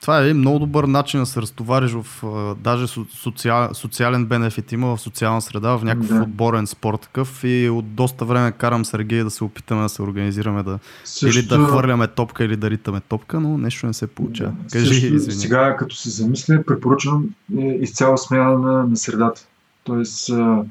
[0.00, 4.72] Това е много добър начин да се разтовариш в а, даже со, социал, социален бенефит
[4.72, 6.22] има в социална среда, в някакъв Да.
[6.22, 10.62] отборен спорт такъв и от доста време карам Сергей да се опитаме да се организираме
[10.62, 14.52] да Също, или да хвърляме топка или да ритаме топка, но нещо не се получава.
[14.72, 15.40] Кажи, също, извини.
[15.40, 17.24] сега, като се замисля, препоръчвам
[17.58, 19.46] е, изцяло смяна на, на средата.
[19.90, 20.64] Тоест, а,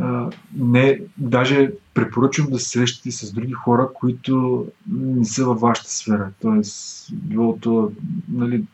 [0.00, 5.90] а, не, даже препоръчвам да се срещате с други хора, които не са във вашата
[5.90, 6.30] сфера.
[6.42, 7.92] Тоест, било то,
[8.28, 8.64] нали,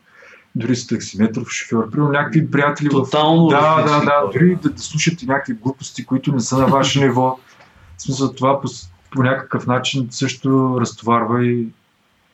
[0.55, 4.31] дори с таксиметров шофьор, примерно някакви приятели в Тотално Да, да, да, хора.
[4.33, 7.39] дори да, да слушате някакви глупости, които не са на ваше ниво.
[7.97, 8.67] В смисъл това по,
[9.11, 11.67] по някакъв начин също разтоварва и...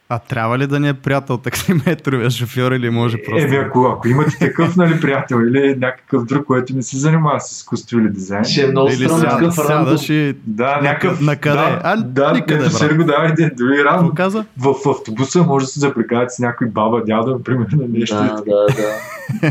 [0.10, 3.46] А трябва ли да ни е приятел таксиметровия шофьор или може просто?
[3.46, 7.52] Еми, ако, ако имате такъв нали, приятел или някакъв друг, който не се занимава с
[7.52, 8.44] изкуство или дизайн.
[8.44, 9.86] Ще е много или странно сяда, такъв рандом.
[9.88, 11.22] сядаш и Да, някакъв...
[11.22, 11.56] на къде?
[11.56, 12.74] Да, А, да, никъде, ето брат.
[12.74, 14.12] Серго, давайте, дори рано.
[14.16, 14.46] каза?
[14.58, 18.16] В, в автобуса може да се запрекавате с някой баба, дядо, примерно нещо.
[18.16, 18.94] Да, да, да.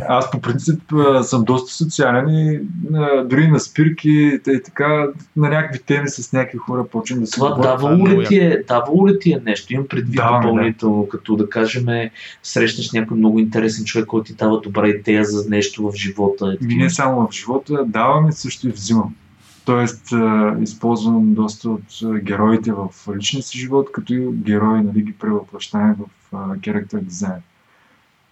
[0.09, 0.81] Аз по принцип
[1.23, 2.61] съм доста социален и
[3.25, 4.11] дори на спирки
[4.49, 7.77] и така на някакви теми с някакви хора почвам да се Това говоря.
[7.77, 9.75] това е давало ли, ти е, давало ли ти е нещо?
[9.75, 11.87] Имам предвид Да, допълнително, като да кажем,
[12.43, 16.57] срещнеш някой много интересен човек, който ти дава добра идея за нещо в живота.
[16.63, 19.15] Ами не само в живота, давам и също и взимам.
[19.65, 21.83] Тоест, а, използвам доста от
[22.23, 25.95] героите в личния си живот, като и герои нали, ги превъплъщаваме
[26.33, 27.43] в character дизайн.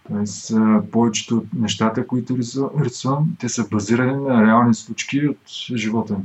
[0.08, 5.38] Тоест, а, повечето от нещата, които рису- рисувам, те са базирани на реални случки от
[5.76, 6.24] живота ми.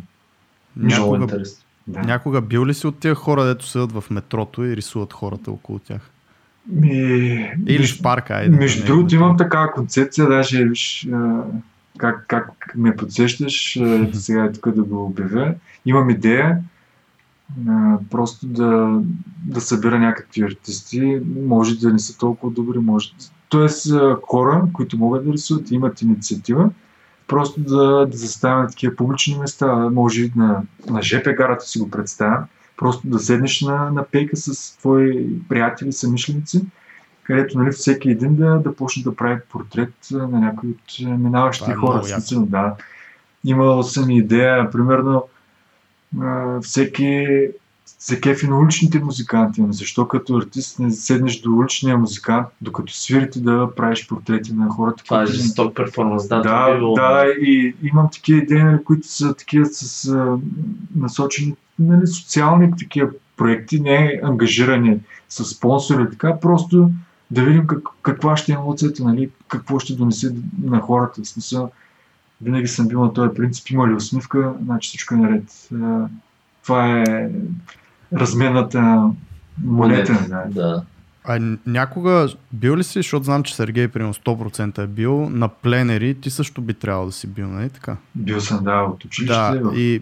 [0.75, 1.64] Много Някога, интересно.
[1.87, 1.99] Да.
[1.99, 5.79] някога бил ли си от тия хора, дето седат в метрото и рисуват хората около
[5.79, 6.11] тях?
[6.67, 6.89] Ми,
[7.67, 8.57] Или между- в парка, айде.
[8.57, 11.07] Между не, другото имам такава концепция, даже виж
[11.97, 13.79] как, как ме подсещаш,
[14.13, 15.53] сега е тук да го обявя.
[15.85, 16.57] Имам идея
[17.69, 18.99] а, просто да,
[19.45, 23.09] да събера някакви артисти, може да не са толкова добри, може.
[23.49, 23.93] Тоест
[24.27, 26.69] хора, които могат да рисуват, имат инициатива,
[27.27, 31.79] просто да, да заставя на такива публични места, може и на, на ЖП гарата си
[31.79, 32.45] го представя,
[32.77, 36.65] просто да седнеш на, на пейка с твои приятели, съмишленици
[37.25, 41.75] където нали, всеки един да, да почне да прави портрет на някой от минаващите е
[41.75, 42.03] хора.
[42.03, 42.75] смисъл, да.
[43.45, 45.23] Имал съм идея, примерно,
[46.61, 47.27] всеки
[48.05, 49.61] се кефи на уличните музиканти.
[49.61, 54.69] Ами Защо като артист не седнеш до уличния музикант, докато свирите да правиш портрети на
[54.69, 55.03] хората?
[55.03, 56.27] Това е жесток перформанс.
[56.27, 56.95] Да, да, би било.
[56.95, 60.37] да, и имам такива идеи, нали, които са такива с а,
[60.95, 66.91] насочени нали, социални такива проекти, не ангажирани с спонсори така, просто
[67.31, 71.21] да видим как, каква ще е емоцията, нали, какво ще донесе на хората.
[71.21, 71.71] В смисъл,
[72.41, 75.69] винаги съм бил на този принцип, има ли усмивка, значи всичко е наред.
[76.63, 77.29] Това е
[78.13, 79.09] разменната
[79.63, 80.25] монета.
[80.29, 80.61] Да.
[80.61, 80.83] да.
[81.27, 86.15] А някога бил ли си, защото знам, че Сергей примерно 100% е бил на пленери,
[86.15, 87.97] ти също би трябвало да си бил, нали така?
[88.15, 89.33] Бил съм, да, от училище.
[89.35, 90.01] Да, и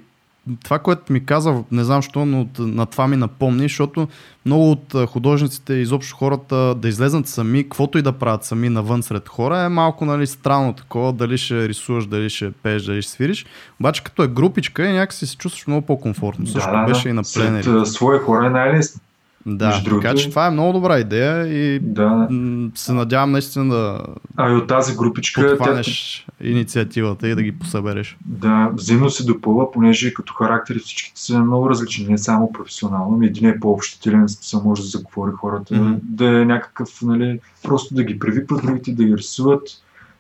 [0.64, 4.08] това, което ми каза, не знам защо, но на това ми напомни, защото
[4.46, 9.30] много от художниците, изобщо хората да излезнат сами, каквото и да правят сами навън сред
[9.30, 13.46] хора, е малко нали, странно такова, дали ще рисуваш, дали ще пееш, дали ще свириш.
[13.80, 16.48] Обаче като е групичка, някакси се чувстваш много по-комфортно.
[16.48, 17.64] Също беше и на пленери.
[17.64, 19.02] Сред свои хора е най-лесно.
[19.46, 22.28] Да, между другото- така че това е много добра идея и Да.
[22.76, 24.00] се надявам наистина да
[24.38, 28.18] А и от тази групичка тя, подхванеш инициативата и да ги посъбереш.
[28.26, 33.26] да, взаимно се допълва, понеже като характери всичките са много различни, не само професионално, ами
[33.28, 35.94] един е по-общителен, смисъл може да заговори хората, Мгм.
[36.04, 39.62] да е някакъв, нали, просто да ги привикват, другите да ги рисуват.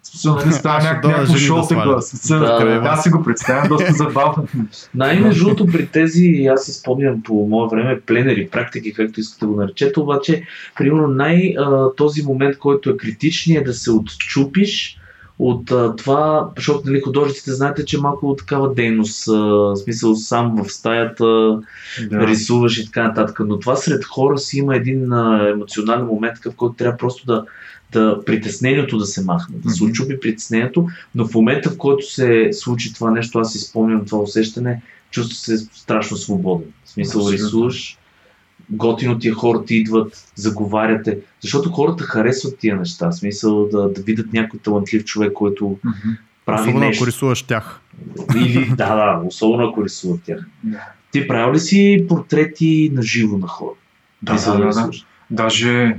[0.04, 2.02] Смисъл, нали, става няк- някакво шоу такова.
[2.30, 2.82] Да.
[2.86, 4.48] Аз си го представям доста забавно.
[4.96, 9.52] Най-между другото при тези, аз си спомням по мое време, пленери, практики, както искате да
[9.52, 10.44] го наречете, обаче,
[10.78, 11.56] примерно най-
[11.98, 14.98] този момент, който е критичният е да се отчупиш
[15.39, 20.16] от а, това, защото нали, художниците знаете, че малко от такава дейност, а, в смисъл
[20.16, 21.26] сам в стаята,
[22.10, 22.28] Да.
[22.28, 23.39] рисуваш и така нататък.
[23.48, 27.46] Но това сред хора си има един а, емоционален момент, в който трябва просто да,
[27.93, 29.91] да притеснението да се махне, да се Мгм.
[29.91, 34.19] отчупи притеснението, но в момента, в който се случи това нещо, аз си спомням това
[34.19, 36.67] усещане, чувствам се страшно свободен.
[36.86, 37.45] В смисъл, Абсолютно.
[37.45, 37.97] рисуваш,
[38.69, 44.01] готино тия хора ти идват, заговаряте, защото хората харесват тия неща, в смисъл да, да
[44.01, 46.13] видят някой талантлив човек, който Мгм.
[46.45, 47.03] прави Особено нещо.
[47.03, 47.79] ако рисуваш тях.
[48.36, 50.39] Или, да, да, особено ако рисуват тях.
[51.12, 53.75] Ти правил ли си портрети на живо на хора?
[54.21, 54.67] Да, да, да, да.
[54.67, 55.06] рисуваш?
[55.32, 55.97] Даже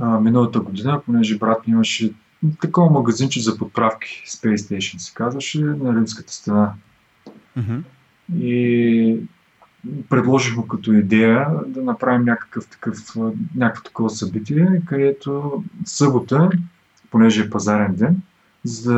[0.00, 2.12] а, миналата година, понеже брат ми имаше
[2.60, 6.72] такова магазинче за подправки, Space Station се казваше, на Римската стена.
[7.56, 7.76] Мгм.
[8.38, 9.16] И
[10.08, 12.98] предложих му като идея да направим някакъв такъв,
[13.54, 16.50] някакво такова събитие, където събота,
[17.10, 18.22] понеже е пазарен ден,
[18.64, 18.94] за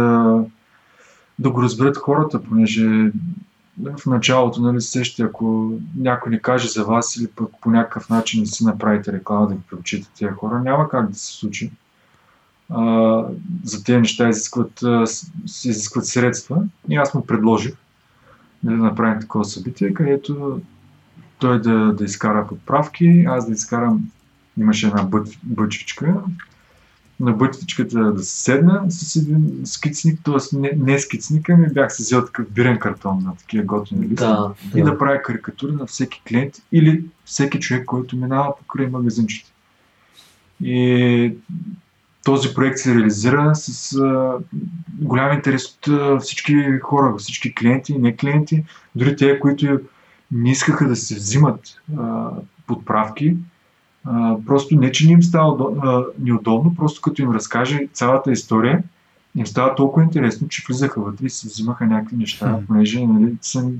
[1.39, 3.13] да го разберат хората, понеже
[3.83, 8.09] в началото, нали, се сещате, ако някой не каже за вас или пък по някакъв
[8.09, 11.71] начин не си направите реклама да ги приучите тези хора, няма как да се случи.
[12.71, 13.25] А,
[13.65, 14.83] за тези неща изискват,
[15.65, 17.75] изискват средства и аз му предложих
[18.63, 20.61] нали, да направим такова събитие, където
[21.39, 24.11] той да, да изкара подправки, аз да изкарам,
[24.59, 26.15] имаше една бът, бъчвичка,
[27.21, 30.57] на бъчвичката да се седна с един скицник, т.е.
[30.57, 34.55] Не, не скицник, ами бях си взел такъв бирен картон на такива готини листи Да,
[34.75, 34.99] и да.
[34.99, 39.51] правя карикатури на всеки клиент или всеки човек, който минава покрай магазинчето.
[40.61, 41.33] И
[42.25, 44.39] този проект се реализира с а,
[44.99, 49.81] голям интерес от а, всички хора, всички клиенти не клиенти, дори те, които
[50.33, 51.61] не искаха да се взимат
[51.99, 52.31] а,
[52.67, 53.37] подправки.
[54.07, 58.83] А, просто не, че не им става а, неудобно, просто като им разкаже цялата история,
[59.37, 63.73] им става толкова интересно, че влизаха вътре и се взимаха някакви неща, понеже нали, съм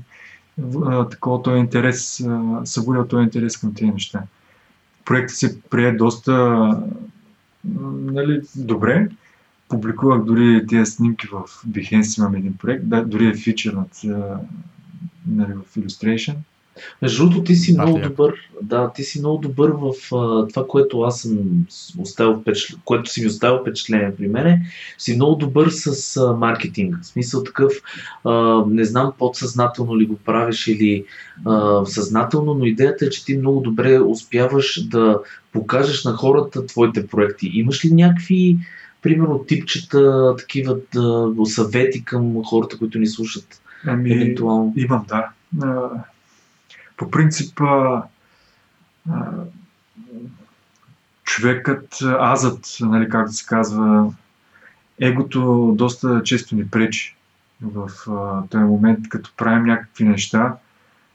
[0.85, 4.23] а, такова този интерес, а, събудил този интерес към тези неща.
[5.05, 6.69] Проектът се прие доста
[7.85, 9.09] нали, добре.
[9.69, 14.01] Публикувах дори тези снимки в Behance, имам един проект, да, дори е фичърнат
[15.27, 16.35] нали, в Illustration.
[17.01, 18.09] Между другото, ти си Пак много яко.
[18.09, 18.33] добър.
[18.61, 21.37] Да, ти си много добър в а, това, което аз съм
[21.99, 24.65] оставил впечатление, което си ми оставил впечатление при мене.
[24.97, 26.95] Си много добър с а, маркетинг.
[27.01, 27.73] В смисъл такъв,
[28.23, 31.05] а, не знам подсъзнателно ли го правиш или
[31.45, 35.19] а, съзнателно, но идеята е, че ти много добре успяваш да
[35.51, 37.51] покажеш на хората твоите проекти.
[37.53, 38.57] Имаш ли някакви,
[39.01, 43.61] примерно, типчета, такива да, съвети към хората, които ни слушат?
[43.85, 44.73] Ами, Евентуално.
[44.77, 45.29] имам, да.
[46.97, 48.03] По принцип, а,
[49.09, 49.31] а,
[51.23, 54.13] човекът, азът, нали, както се казва,
[54.99, 57.15] егото доста често ни пречи
[57.61, 60.57] в а, този момент, като правим някакви неща,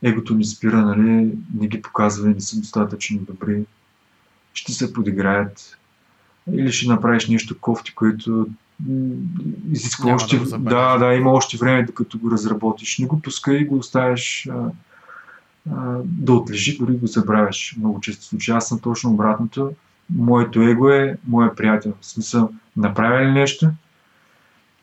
[0.03, 3.65] егото ни спира, нали, не ги показва и не са достатъчно добри,
[4.55, 5.79] ще се подиграят.
[6.53, 8.47] Или ще направиш нещо кофти, което
[9.73, 10.39] изисква Няма още...
[10.39, 12.99] да да, да, има още време, докато го разработиш.
[12.99, 14.71] Не го пускай и го оставяш а,
[16.05, 17.75] да отлежи, дори го забравяш.
[17.79, 18.55] Много често случаи.
[18.55, 19.73] Аз съм точно обратното.
[20.15, 21.93] Моето его е моя приятел.
[22.01, 23.71] В смисъл, направя ли нещо,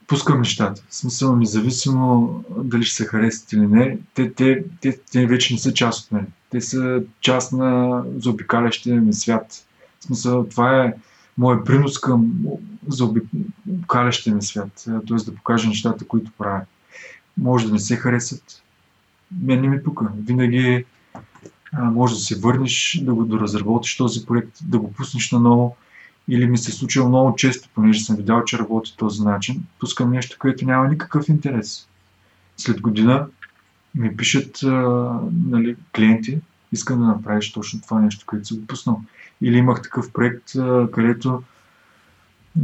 [0.08, 0.84] пускам нещата.
[0.90, 5.60] В смисъл, независимо дали ще се харесат или не, те, те, те, те вече не
[5.60, 6.28] са част от мен.
[6.50, 9.66] Те са част на заобикалящия ми свят.
[10.00, 10.94] В смисъл, това е
[11.38, 12.34] моят принос към
[12.88, 14.86] заобикалящия ми свят.
[14.86, 15.16] Т.е.
[15.26, 16.62] да покажа нещата, които правя.
[17.38, 18.62] Може да не се харесат.
[19.42, 20.12] Мен не ми пука.
[20.26, 20.86] Винаги
[21.74, 25.76] а, може да се върнеш, да го доразработиш този проект, да го пуснеш наново.
[26.28, 29.64] Или ми се е случило много често, понеже съм видял, че работи този начин.
[29.80, 31.88] Пускам нещо, което няма никакъв интерес.
[32.58, 33.28] След година
[33.96, 34.70] ми пишат а,
[35.48, 36.40] нали, клиенти,
[36.72, 39.02] искам да направиш точно това нещо, което си го пуснал.
[39.42, 41.44] Или имах такъв проект, а, където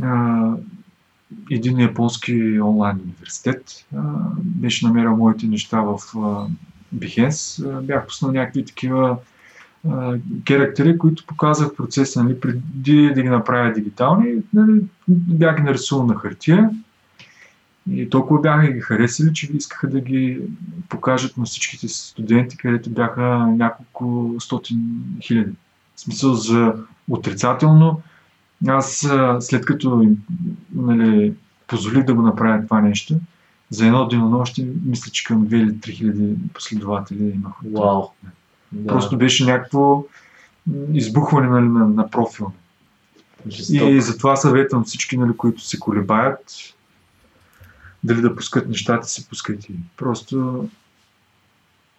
[0.02, 0.52] а,
[1.52, 3.86] един японски онлайн университет
[4.38, 6.00] беше намерил моите неща в.
[6.18, 6.48] А,
[7.82, 9.18] бях пуснал някакви такива
[10.48, 16.16] характери, които показвах процеса, нали, преди да ги направя дигитални, нали, бях ги нарисувал на
[16.16, 16.70] хартия
[17.92, 20.42] и толкова бяха ги харесали, че искаха да ги
[20.90, 25.52] покажат на всичките си студенти, където бяха няколко стотин хиляди.
[25.96, 26.74] В смисъл за
[27.10, 28.02] отрицателно.
[28.68, 29.08] Аз
[29.40, 30.12] след като
[30.76, 31.34] нали,
[31.68, 33.16] позволих да го направя това нещо,
[33.70, 37.54] за едно денонощие, мисля, че към 2 или 3 хиляди последователи имах.
[37.74, 38.04] Вау.
[38.72, 38.88] Да.
[38.88, 40.04] Просто беше някакво
[40.94, 42.52] избухване нали, на, на профил.
[43.70, 46.40] И затова съветвам всички, нали, които се колебаят,
[48.04, 49.74] дали да пускат нещата си, пускайте.
[49.98, 50.68] Просто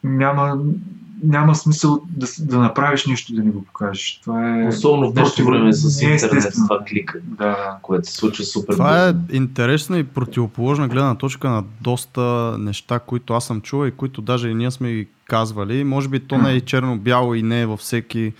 [0.06, 0.58] няма,
[1.22, 4.20] няма смисъл да, да направиш нещо, да не го покажеш.
[4.22, 4.66] Това е...
[4.68, 9.08] Особено в днешно време с е интернет, това клика, Да, което се случва супер Това
[9.08, 14.22] е интересна и противоположна гледна точка на доста неща, които аз съм чувал и които
[14.22, 15.84] даже и ние сме ги казвали.
[15.84, 18.32] Може би то не е черно-бяло и не е във всеки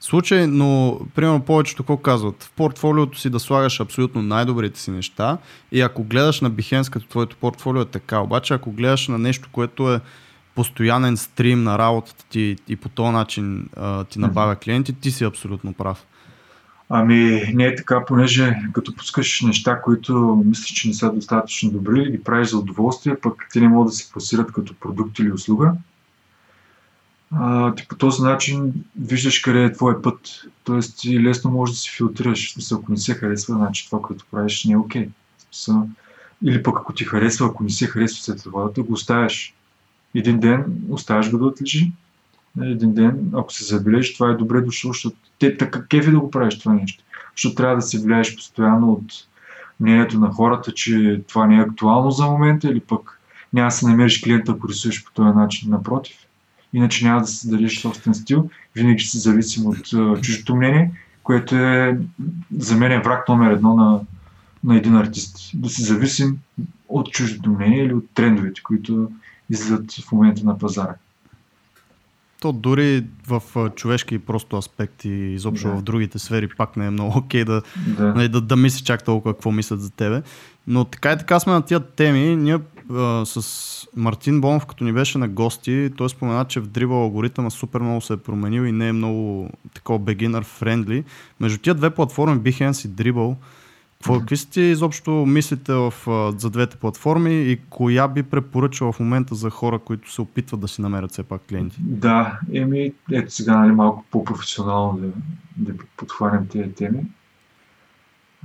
[0.00, 2.42] случай, но примерно повечето какво казват?
[2.42, 5.38] В портфолиото си да слагаш абсолютно най-добрите си неща
[5.72, 9.48] и ако гледаш на Behance като твоето портфолио е така, обаче ако гледаш на нещо,
[9.52, 10.00] което е
[10.54, 15.24] постоянен стрим на работата ти и по този начин а, ти набавя клиенти, ти си
[15.24, 16.06] абсолютно прав.
[16.88, 22.00] Ами не е така, понеже като пускаш неща, които мислиш, че не са достатъчно добри
[22.00, 25.32] или ги правиш за удоволствие, пък те не могат да се пласират като продукт или
[25.32, 25.72] услуга,
[27.32, 30.20] а, ти по този начин виждаш къде е твой път.
[30.64, 32.52] Тоест ти лесно можеш да си филтрираш.
[32.52, 35.08] Смисъл, ако не се харесва, значи това, което правиш не е окей.
[35.38, 35.88] Смисъл,
[36.44, 39.54] Или пък ако ти харесва, ако не се харесва след това, да го оставяш.
[40.14, 41.92] Един ден оставяш го да отлежи.
[42.62, 46.30] Един ден, ако се забележиш, това е добре дошло, защото те така кефи да го
[46.30, 47.04] правиш това нещо.
[47.36, 49.12] Защото трябва да се влияеш постоянно от
[49.80, 53.20] мнението на хората, че това не е актуално за момента или пък
[53.52, 55.70] няма да се намериш клиента, ако рисуваш по този начин.
[55.70, 56.16] Напротив.
[56.72, 58.50] Иначе няма да си дадеш собствен стил.
[58.74, 60.92] Винаги ще си зависим от а, чуждото мнение,
[61.22, 61.98] което е
[62.58, 64.00] за мен е враг номер едно на,
[64.64, 65.50] на един артист.
[65.54, 66.38] Да си зависим
[66.88, 69.10] от чуждото мнение или от трендовете, които
[69.50, 70.94] излизат в момента на пазара.
[72.40, 73.42] То дори в
[73.76, 75.74] човешки просто аспекти, изобщо Да.
[75.74, 77.62] в другите сфери, пак не е много окей да,
[77.98, 78.14] Да.
[78.14, 80.22] нали, да, да мислиш чак толкова какво мислят за тебе.
[80.66, 82.36] Но така и така сме на тия теми.
[82.36, 82.58] Ние
[82.92, 87.50] а, с Мартин Бонов, като ни беше на гости, той спомена, че в Dribble алгоритъма
[87.50, 91.04] супер много се е променил и не е много такова beginner friendly.
[91.40, 93.34] Между тия две платформи, Behance и Dribble,
[94.04, 95.94] какви сте изобщо мислите в,
[96.38, 100.68] за двете платформи и коя би препоръчала в момента за хора, които се опитват да
[100.68, 101.76] си намерят все пак клиенти?
[101.80, 105.08] Да, еми, ето сега нали, малко по-професионално да,
[105.56, 107.00] да подхванем тези теми.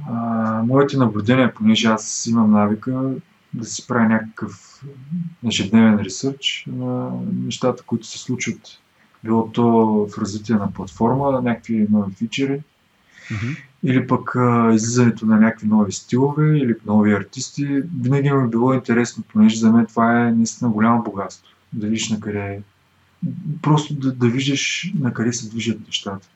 [0.09, 3.11] А, моите наблюдения, понеже аз имам навика
[3.53, 4.83] да си правя някакъв
[5.47, 7.11] ежедневен ресърч на
[7.43, 8.79] нещата, които се случват
[9.25, 9.63] Било то
[10.11, 12.61] в развитие на платформа, някакви нови фичери,
[13.31, 13.53] Мгм.
[13.83, 17.81] или пък а, излизането на някакви нови стилове, или нови артисти.
[18.01, 21.47] Винаги ми е било интересно, понеже за мен това е наистина голямо богатство.
[21.73, 22.61] Да видиш на къде е.
[23.61, 26.27] Просто да, да виждаш на къде се движат нещата.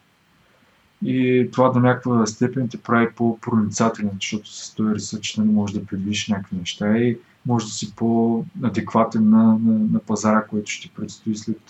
[1.06, 5.86] И това до някаква степен те прави по-проницателен, защото с този ресърч нали, можеш да
[5.86, 11.36] предвидиш някакви неща и може да си по-адекватен на, на, на пазара, който ще предстои
[11.36, 11.62] след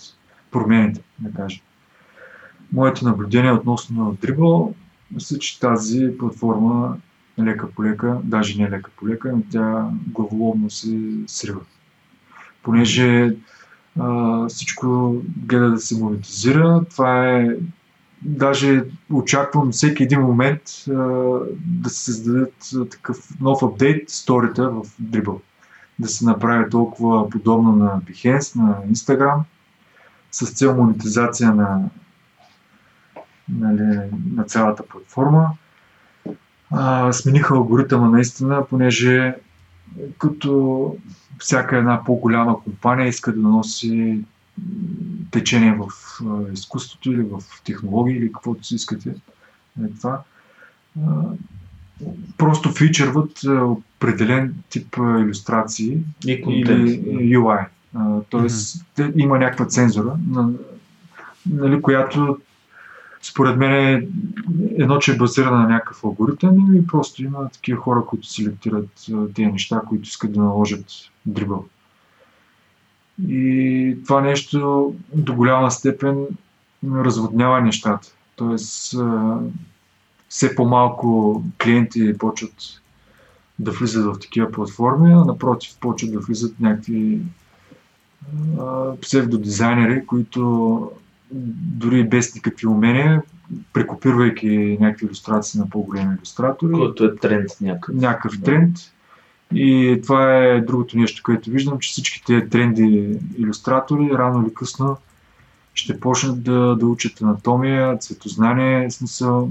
[0.50, 1.60] промените, да кажем.
[2.72, 4.74] Моето наблюдение относно Dribble,
[5.12, 6.96] мисля, че тази платформа
[7.38, 11.60] лека по лека, даже не лека по лека, но тя главоломно се срива.
[12.62, 13.36] Понеже
[13.98, 17.56] а, всичко гледа да се монетизира, това е
[18.22, 20.92] даже очаквам всеки един момент а,
[21.66, 25.40] да се създадат такъв нов апдейт сторита в Dribble.
[25.98, 29.40] Да се направи толкова подобно на Behance, на Instagram,
[30.30, 31.90] с цел монетизация на,
[33.58, 33.98] нали,
[34.34, 35.50] на цялата платформа.
[36.70, 39.34] А, смениха алгоритъма наистина, понеже
[40.18, 40.96] като
[41.38, 44.20] всяка една по-голяма компания иска да носи
[45.30, 45.88] течение в
[46.52, 49.14] изкуството или в технологии или каквото си искате.
[49.84, 50.22] Е, това.
[52.38, 56.88] Просто фичърват определен тип иллюстрации И контент.
[56.88, 57.66] или UI.
[58.28, 60.50] Тоест, те, има някаква цензура, на,
[61.46, 62.38] нали, която
[63.22, 64.08] според мен е
[64.78, 69.46] едно, че е базирана на някакъв алгоритъм и просто има такива хора, които селектират тези
[69.46, 70.86] неща, които искат да наложат
[71.26, 71.64] дрибъл.
[73.28, 76.26] И това нещо до голяма степен
[76.94, 78.08] разводнява нещата.
[78.36, 78.94] Тоест,
[80.28, 82.80] все по-малко клиенти почват
[83.58, 87.20] да влизат в такива платформи, а напротив, почват да влизат някакви
[89.02, 90.92] псевдодизайнери, които
[91.32, 93.22] дори без никакви умения,
[93.72, 97.94] прекопирвайки някакви иллюстрации на по-големи иллюстратори, Който е тренд някакъв.
[97.94, 98.76] някакъв тренд.
[99.54, 104.96] И това е другото нещо, което виждам, че всички тези тренди иллюстратори рано или късно
[105.74, 109.50] ще почнат да, да учат анатомия, цветознание, смисъл,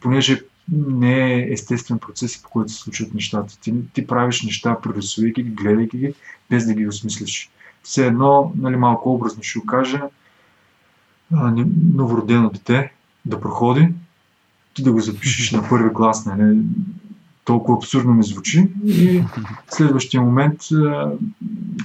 [0.00, 3.60] понеже не е естествен процес, по който се случват нещата.
[3.60, 6.14] Ти, ти правиш неща, прерисувайки ги, гледайки ги,
[6.50, 7.50] без да ги осмислиш.
[7.82, 10.02] Все едно, нали, малко образно ще го кажа,
[11.94, 12.92] новородено дете
[13.24, 13.88] да проходи,
[14.74, 16.58] ти да го запишеш на първи клас, нали,
[17.44, 19.22] толкова абсурдно ми звучи и
[19.66, 20.60] в следващия момент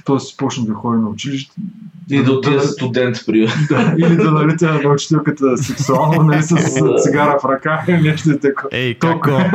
[0.04, 1.54] той си почне да ходи на училище.
[2.10, 3.54] И да отида студент, примерно.
[3.68, 6.56] Да, или да налита на учителката сексуално, нали, с
[7.02, 8.68] цигара в ръка, нещо такова.
[8.72, 8.98] Ей?
[8.98, 9.50] Толкова,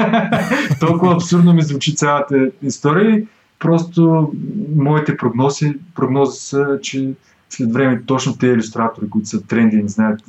[0.80, 3.24] толкова абсурдно ми звучи цялата история.
[3.60, 4.32] Просто
[4.76, 7.14] моите прогнози, прогнози са, че
[7.56, 10.22] след време точно тези иллюстратори, които са тренди не знаят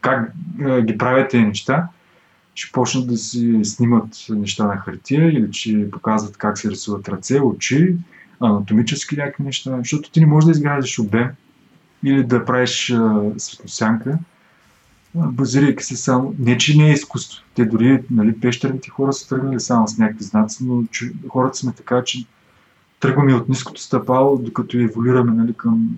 [0.00, 0.32] как
[0.64, 1.88] а, ги правят тези неща,
[2.54, 7.40] ще почнат да си снимат неща на хартия или че показват как се рисуват ръце,
[7.40, 7.96] очи,
[8.40, 11.28] анатомически някакви неща, защото ти не можеш да изграждаш обем
[12.04, 14.18] или да правиш а, светосянка,
[15.14, 17.44] базирайки се само, не че не е изкуство.
[17.54, 21.72] Те дори, нали, пещерните хора са тръгнали само с някакви знаци, но че, хората сме
[21.72, 22.24] така, че
[23.00, 25.88] тръгваме от ниското стъпало, докато еволюираме нали, към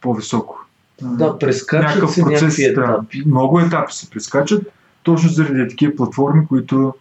[0.00, 0.66] по-високо.
[1.02, 3.22] Да, прескачат се процес някакви етапи.
[3.26, 6.94] Много етапи се прескачат, точно заради такива платформи, които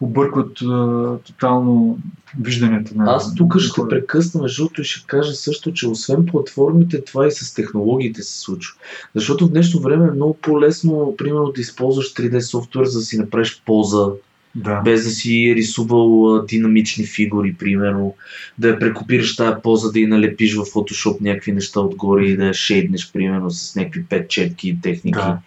[0.00, 1.98] объркват а, тотално
[2.40, 3.96] вижданията на Аз тук ще хората.
[3.96, 8.78] прекъсна и ще кажа също, че освен платформите, това и с технологиите се случва.
[9.14, 13.18] Защото в днешно време е много по-лесно, примерно, да използваш 3D софтуер, за да си
[13.18, 14.10] направиш поза,
[14.54, 14.80] Да.
[14.80, 18.14] без да си рисувал а, динамични фигури, примерно,
[18.58, 22.46] да я прекопираш тази поза, да и налепиш в Photoshop някакви неща отгоре и да
[22.46, 25.18] я шейднеш, примерно, с някакви пет четки и техники.
[25.18, 25.38] Да.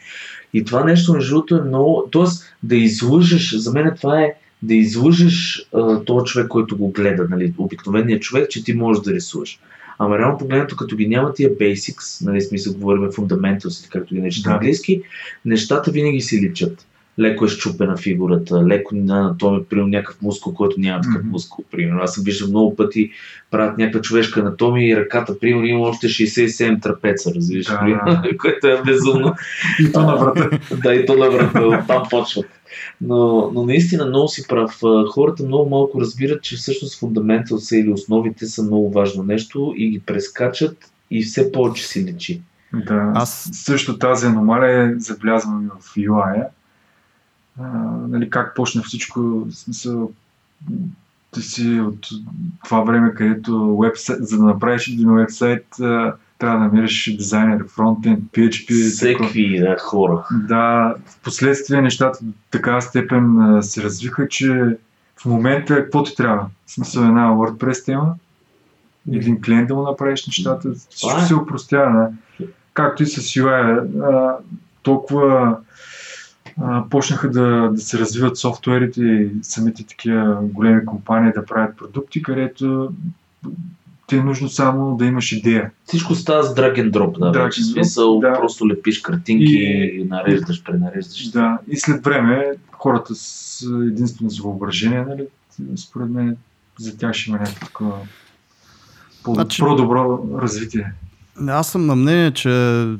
[0.53, 2.07] И това нещо, между другото, е много...
[2.11, 7.27] Тоест, да излъжеш, за мен това е да излъжеш а, този човек, който го гледа,
[7.29, 9.59] нали, обикновеният човек, че ти можеш да рисуваш.
[9.99, 14.21] Ама реално погледнато, като ги няма тия basics, нали, смисъл говорим fundamentals, или както ги
[14.21, 14.51] наричат Да.
[14.51, 15.01] английски,
[15.45, 16.85] нещата винаги си личат.
[17.19, 21.29] Леко е щупена фигурата, леко на анатомия, примерно някакъв мускул, който няма такъв Мгм.
[21.29, 22.01] мускул, примерно.
[22.01, 23.11] Аз съм виждал много пъти
[23.51, 28.81] правят някаква човешка анатомия и ръката, примерно, има още 67 трапеца, разбираш, Да, което е
[28.85, 29.35] безумно.
[29.79, 30.49] И то на врата.
[30.83, 32.45] да, и то на врата, оттам почват.
[33.01, 34.79] Но, но наистина много си прав.
[35.11, 39.99] Хората много малко разбират, че всъщност фундаменталса или основите са много важно нещо и ги
[39.99, 40.77] прескачат
[41.11, 42.41] и все повече си личи.
[42.73, 43.49] Да, Аз- Аз...
[43.53, 46.43] също тази аномалия забелязвам и в UI.
[47.59, 47.67] А,
[48.07, 50.11] нали, как почна всичко, смисъл,
[51.31, 52.07] ти си от
[52.65, 55.65] това време, където вебсайт, за да направиш един вебсайт,
[56.37, 58.89] трябва да намериш дизайнер, фронтенд, PHP.
[58.91, 60.25] Всеки да, хора.
[60.31, 64.77] Да, в последствие нещата до такава степен се развиха, че
[65.21, 66.49] в момента какво ти трябва?
[66.65, 68.15] В смисъл една WordPress тема,
[69.11, 71.25] един клиент да му направиш нещата, всичко е.
[71.25, 72.07] се упростява.
[72.73, 74.35] Както и с UI.
[74.83, 75.57] Толкова
[76.57, 82.21] а, почнаха да, да се развиват софтуерите и самите такива големи компании да правят продукти,
[82.21, 82.89] където
[84.07, 85.71] ти е нужно само да имаш идея.
[85.85, 87.61] Всичко става с drag and drop, да, Drag вече.
[87.61, 88.33] and Смисъл, да.
[88.33, 91.27] просто лепиш картинки, И- нареждаш, пренареждаш.
[91.27, 95.23] Да, и след време хората с единствено с въображение, нали,
[95.77, 96.37] според мен
[96.79, 97.93] за тях ще има някакво такова
[99.23, 100.93] по- Значи- по-добро развитие.
[101.47, 102.97] Аз съм на мнение, че в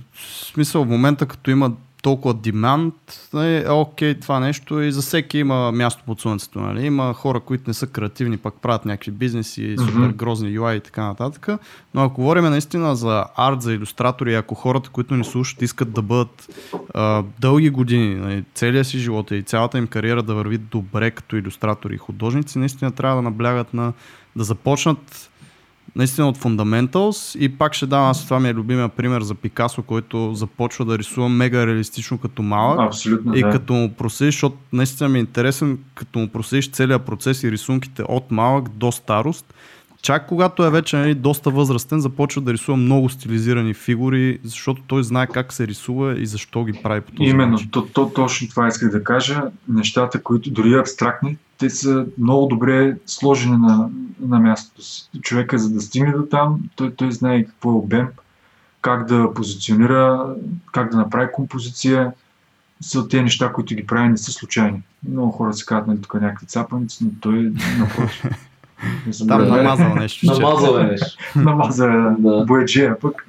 [0.54, 1.72] смисъл в момента като има
[2.06, 6.60] толкова демант, нали, е окей това нещо и за всеки има място под слънцето.
[6.60, 6.86] Нали?
[6.86, 11.04] Има хора, които не са креативни, пък правят някакви бизнеси, супер грозни UI и така
[11.04, 11.48] нататък.
[11.94, 16.02] Но ако говорим наистина за арт, за иллюстратори, ако хората, които ни слушат, искат да
[16.02, 16.50] бъдат
[16.94, 21.36] а, дълги години, нали, целия си живот и цялата им кариера да върви добре като
[21.36, 23.94] иллюстратори и художници, наистина трябва да наблягат на
[24.36, 25.32] да започнат
[25.96, 29.84] наистина от Fundamentals и пак ще дам, аз това ми е любимия пример за Пикасо,
[29.84, 32.80] който започва да рисува мега реалистично като малък.
[32.80, 33.50] Абсолютно, И да.
[33.50, 38.04] като му проследиш, защото наистина ми е интересен, като му проследиш целият процес и рисунките
[38.10, 39.54] от малък до старост,
[40.02, 45.04] чак когато е вече нали, доста възрастен, започва да рисува много стилизирани фигури, защото той
[45.04, 47.70] знае как се рисува и защо ги прави по този Именно, начин.
[47.72, 49.42] то, то, точно това исках да кажа.
[49.70, 53.90] Нещата, които дори абстрактни, те са много добре сложени на,
[54.20, 55.10] на мястото си.
[55.22, 58.08] Човека, за да стигне до там, той, той знае какво е обем,
[58.82, 60.36] как да позиционира,
[60.72, 62.12] как да направи композиция.
[62.82, 64.82] Са тези неща, които ги прави, не са случайни.
[65.10, 68.24] Много хора се казват, нали, тук е някакви цапаници, но той напротив.
[69.28, 69.38] Там Да.
[69.38, 70.26] намазал нещо.
[70.26, 71.18] Намазал е нещо.
[71.36, 72.46] намаза Да.
[72.46, 73.28] бояджия, пък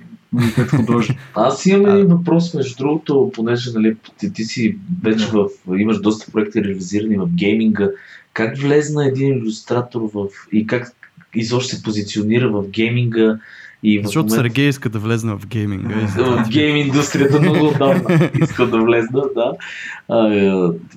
[0.55, 1.19] като художник.
[1.35, 6.33] Аз имам един въпрос, между другото, понеже нали, ти, ти си вече в, имаш доста
[6.33, 7.89] проекти реализирани в гейминга.
[8.33, 10.93] Как влезна един иллюстратор в, и как
[11.35, 13.39] изобщо се позиционира в гейминга
[13.83, 16.07] и в Защото момента- Сергей иска да влезне в гейминга.
[16.07, 19.53] затова в гейм индустрията много отдавна иска да влезна, да.
[20.09, 20.53] А, е,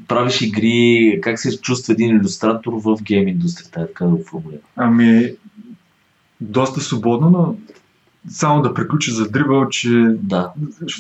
[0.07, 4.61] правиш игри, как се чувства един иллюстратор в гейм индустрията, е така да го формулирам.
[4.75, 5.31] Ами,
[6.41, 7.55] доста свободно, но
[8.29, 10.51] само да приключа за дрибъл, че Да.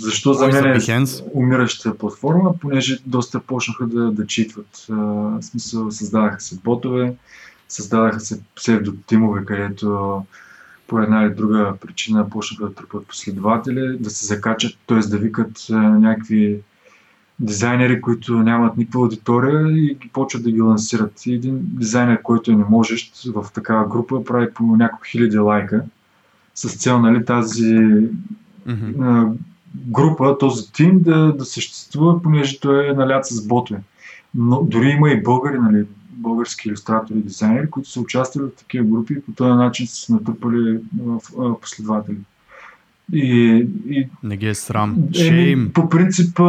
[0.01, 4.85] защо за мен е умираща платформа, понеже доста почнаха да, да читват.
[4.91, 7.13] А, в смисъл, създадаха се ботове,
[7.69, 10.21] създадаха се псевдотимове, където
[10.87, 14.99] по една или друга причина почнаха да трупат последователи, да се закачат, т.е.
[14.99, 16.59] да викат а, някакви
[17.39, 21.25] дизайнери, които нямат никаква аудитория и ги почват да ги лансират.
[21.25, 25.83] И един дизайнер, който е не можещ в такава група, прави по няколко хиляди лайка
[26.59, 27.75] с цел нали, тази
[28.65, 29.03] Мгм.
[29.03, 29.31] а,
[29.75, 33.79] група, този тим да, да съществува, понеже той е налят с ботове.
[34.35, 38.85] Но дори има и българи, нали, български иллюстратори и дизайнери, които са участвали в такива
[38.85, 40.79] групи и по този начин са се натрупали
[41.61, 42.17] последователи.
[43.13, 44.97] И, и Не ги е срам.
[45.13, 45.71] Шейм.
[45.73, 46.39] По принцип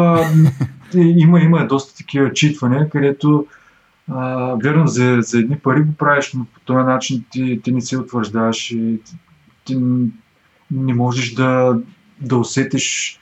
[0.95, 3.47] има, има доста такива читвания, където
[4.09, 7.81] а, верно за, за едни пари го правиш, но по този начин ти, ти не
[7.81, 9.17] се утвърждаваш и ти,
[9.71, 9.79] ти
[10.71, 11.79] не можеш да,
[12.21, 13.17] да усетиш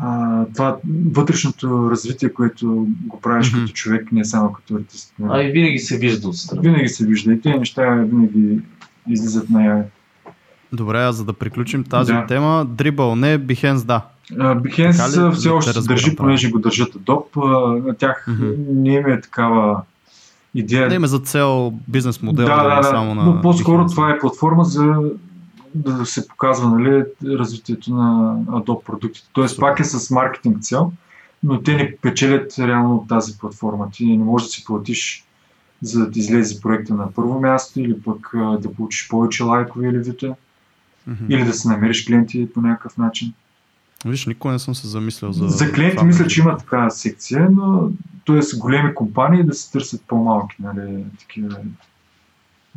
[0.00, 0.76] а, това
[1.10, 3.60] вътрешното развитие, което го правиш Мгм.
[3.60, 5.14] като човек, не само като артист.
[5.28, 6.62] А и винаги се вижда отстрани.
[6.62, 8.58] Винаги се вижда и тези неща винаги
[9.08, 9.84] излизат наяве.
[10.72, 12.26] Добре, а за да приключим тази Да.
[12.26, 14.02] тема, дрибъл не, Behance да.
[14.32, 15.34] Ли?
[15.34, 17.24] все още се държи, понеже го държат Adobe.
[17.36, 18.46] а, На тях Мгм.
[18.58, 19.82] не им е такава
[20.54, 20.88] идея.
[20.88, 23.90] Да има за цел бизнес модел, да, да, е да, само на но по-скоро Behance.
[23.90, 24.96] това е платформа за
[25.74, 29.28] да се показва нали, развитието на Adobe продуктите.
[29.32, 29.60] Тоест Супер.
[29.60, 30.92] пак е с маркетинг цел,
[31.42, 33.88] но те не печелят реално от тази платформа.
[33.92, 35.24] Ти не можеш да си платиш
[35.82, 39.98] за да ти излезе проекта на първо място или пък да получиш повече лайкове или
[39.98, 40.34] вюта,
[41.06, 41.24] Мгм.
[41.28, 43.32] или да си намериш клиенти по някакъв начин.
[44.06, 46.34] Виж, никога не съм се замислял за За клиенти това мисля, нещо.
[46.34, 47.90] че има такава секция, но
[48.26, 48.58] т.е.
[48.58, 51.56] големи компании да се търсят по-малки, нали, такива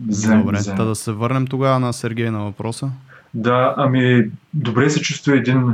[0.01, 2.91] дизайн, Добре, та да се върнем тогава на Сергей на въпроса.
[3.33, 5.73] Да, ами добре се чувства един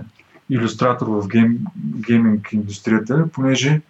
[0.50, 3.82] иллюстратор в гейм, гейминг индустрията, понеже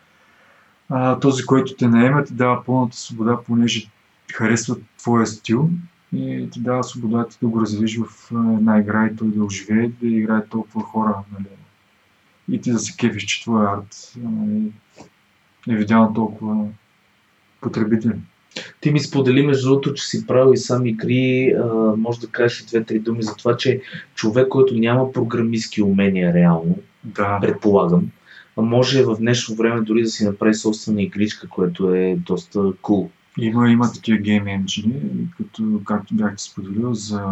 [0.89, 3.89] а, този, който те наема, ти дава пълната свобода, понеже
[4.33, 5.69] харесва твоя стил
[6.13, 9.91] и ти дава свобода ти да го развиш в една игра и той да оживее,
[10.01, 11.15] да играе толкова хора.
[11.31, 11.45] Нали.
[12.51, 14.71] И ти да се кефиш, че твоя арт нали,
[15.69, 16.67] е видял толкова
[17.61, 18.13] потребители.
[18.81, 21.65] Ти ми сподели между другото, че си правил и сам игри, а,
[21.97, 23.81] може да кажеш и две-три думи за това, че
[24.15, 28.11] човек, който няма програмистски умения реално, Да, предполагам,
[28.57, 33.09] може в днешно време дори да си направи собствена игричка, което е доста cool.
[33.39, 34.93] има, има такива гейм енджини,
[35.37, 37.23] като, както бях ти споделил за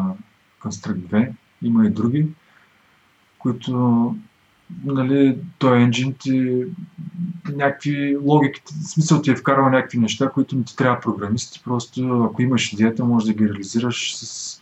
[0.62, 1.30] Construct 2.
[1.62, 2.28] Има и други,
[3.40, 4.16] които
[4.86, 6.64] нали, той енджин ти
[7.56, 12.42] някакви логики, смисъл ти е вкарал някакви неща, които не ти трябва програмисти, просто ако
[12.42, 14.62] имаш идеята, можеш да ги реализираш с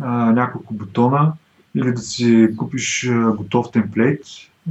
[0.00, 1.32] а, няколко бутона
[1.74, 4.24] или да си купиш готов темплейт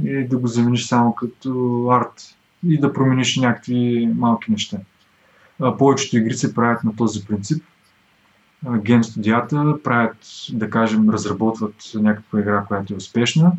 [0.04, 2.36] и да го замениш само като арт
[2.66, 4.78] и да промениш някакви малки неща.
[5.60, 7.64] А, повечето игри се правят на този принцип.
[8.78, 10.16] Гейм студията правят,
[10.52, 13.52] да кажем, разработват някаква игра, която е успешна.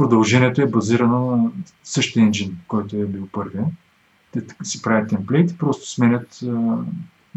[0.00, 1.50] Продължението е базирано на
[1.84, 3.64] същия енджин, който е бил първия.
[4.32, 6.76] Те си правят темплейт и просто сменят а,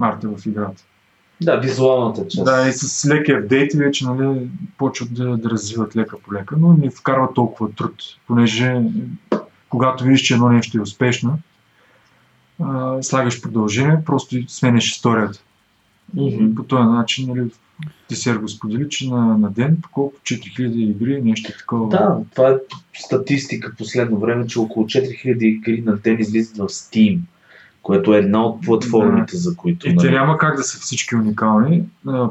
[0.02, 0.84] арта в играта.
[1.42, 2.46] Да, визуалната част.
[2.46, 6.74] Да, и с леки апдейти вече нали, почват да, да развиват лека по лека, но
[6.74, 7.96] не вкарват толкова труд,
[8.28, 8.82] понеже
[9.70, 11.40] когато видиш, че едно нещо е успешно,
[12.64, 15.40] а, слагаш продължение, просто и сменяш историята.
[16.14, 16.56] Мгм.
[16.56, 17.50] По този начин, нали,
[18.08, 21.90] ти се го сподели, че на, на ден по колко 4000 игри, нещо такова.
[21.90, 22.54] Да, това е
[22.94, 27.20] статистика последно време, че около 4000 игри на ден излизат в Steam,
[27.82, 29.90] което е една от платформите, за които...
[29.90, 31.84] И те нали, няма как да са всички уникални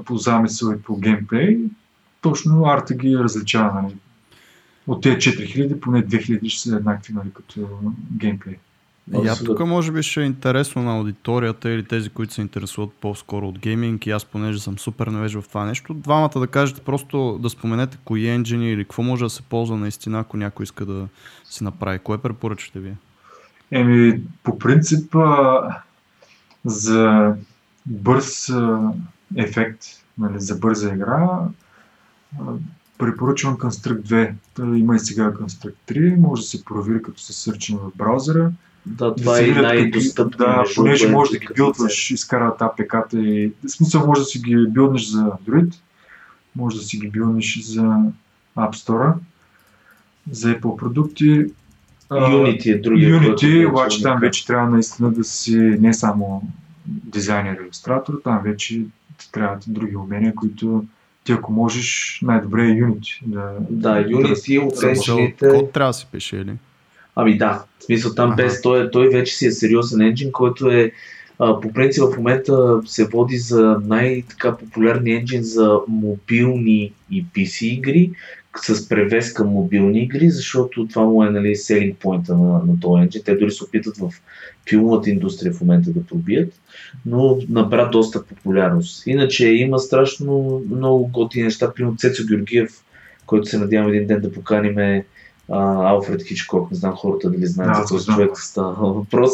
[0.05, 1.59] по замисъл и по геймплей.
[2.21, 3.83] Точно арта ги различава.
[3.83, 3.95] Нали.
[4.87, 7.69] От тези 4000, поне 2000 ще са еднакви нали, като
[8.17, 8.57] геймплей.
[9.11, 9.55] И Абсолютно.
[9.55, 13.59] тук може би ще е интересно на аудиторията или тези, които се интересуват по-скоро от
[13.59, 17.51] гейминг и аз понеже съм супер невеж в това нещо, двамата да кажете просто да
[17.51, 21.09] споменете кои енджини или какво може да се ползва наистина, ако някой иска да
[21.45, 21.99] си направи.
[21.99, 22.97] Кое препоръчате вие?
[23.71, 25.61] Еми, по принцип, а,
[26.65, 27.35] за
[27.87, 28.93] бърз а,
[29.37, 29.85] ефект,
[30.19, 31.39] нали, за бърза игра,
[32.41, 32.45] а,
[32.99, 34.33] препоръчвам Construct 2.
[34.55, 38.53] Той има и сега Construct 3, може да се провери като се сърчи в браузъра.
[38.87, 40.31] Да, Да това се е видят най-достъпно.
[40.31, 43.53] какви- Да, понеже можеш да ги билдваш, изкарат APK-та и...
[43.65, 45.75] В смисъл може да си ги билднеш за Android,
[46.57, 47.83] може да си ги билднеш за
[48.57, 49.13] App Store,
[50.31, 51.45] за Apple продукти.
[52.11, 53.21] Unity е другия.
[53.21, 56.43] Unity, обаче е там вече трябва наистина да си не само
[56.87, 58.81] дизайнер и иллюстратор, там вече
[59.19, 60.85] ти трябват и други умения, които
[61.25, 63.19] ти ако можеш, най-добре е Unity.
[63.27, 65.49] Да, Да, Unity от Смисъл, енджините...
[65.49, 66.55] Код трябва да си пише, или?
[67.17, 70.93] Ами да, в смисъл там без той, той вече си е сериозен енджин, който е
[71.39, 77.65] а, по принцип в момента се води за най-така популярния енджин за мобилни и PC
[77.65, 78.11] игри,
[78.57, 83.03] с превес към мобилни игри, защото това му е нали, selling point на, на този
[83.03, 83.23] енджин.
[83.25, 84.11] Те дори се опитат в
[84.69, 86.53] филмовата индустрия в момента да пробият,
[87.07, 89.07] но набра доста популярност.
[89.07, 92.71] Иначе има страшно много готини неща, примерно Цецо Георгиев,
[93.27, 95.05] който се надявам един ден да поканим е
[95.49, 99.31] Алфред Хичкок, не знам хората дали знаят Да, за този човек става въпрос.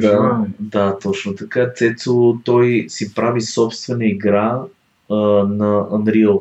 [0.00, 1.72] Да, да, точно така.
[1.74, 4.62] Цецо, той си прави собствена игра
[5.10, 6.40] а, на Unreal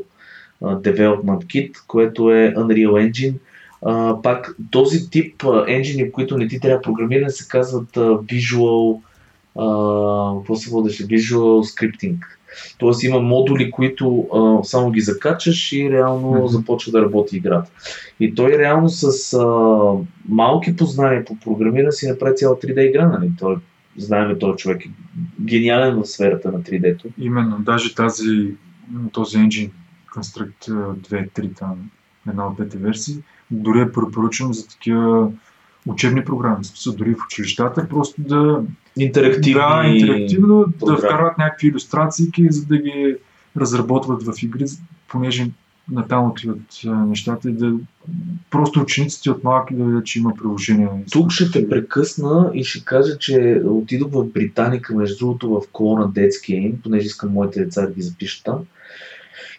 [0.61, 3.35] Development Kit, което е Unreal Engine.
[3.85, 9.01] А, пак този тип енджини, които не ти трябва програмиране, се казват а, Visual,
[9.59, 11.07] а, какво се водеше?
[11.07, 12.17] Visual Scripting.
[12.77, 16.47] Тоест има модули, които а, само ги закачаш и реално Мгм.
[16.47, 17.71] започва да работи играта.
[18.19, 19.45] И той реално с а,
[20.29, 23.31] малки познания по програмиране си направи цяла 3D игра, нали?
[23.39, 23.55] Той,
[23.97, 24.89] знаем, този човек е
[25.41, 27.07] гениален в сферата на 3D-то.
[27.17, 28.53] Именно, даже тази,
[29.11, 29.71] този engine
[30.15, 31.89] Construct 2.3, там,
[32.29, 33.15] една от двете версии,
[33.51, 35.31] дори е препоръчвам за такива
[35.87, 38.61] учебни програми, дори в училищата, просто да,
[38.99, 40.97] Интерактивни да интерактивно да програми.
[40.97, 43.15] вкарват някакви иллюстрации, за да ги
[43.57, 44.65] разработват в игри,
[45.07, 45.47] понеже
[45.91, 47.73] натам отиват нещата и да
[48.51, 50.87] просто учениците от малки да видят, че има приложение.
[51.11, 56.07] Тук ще те прекъсна и ще кажа, че отидох в Британика, между другото в колона
[56.07, 58.59] детския им, понеже искам моите деца да ги запишат там.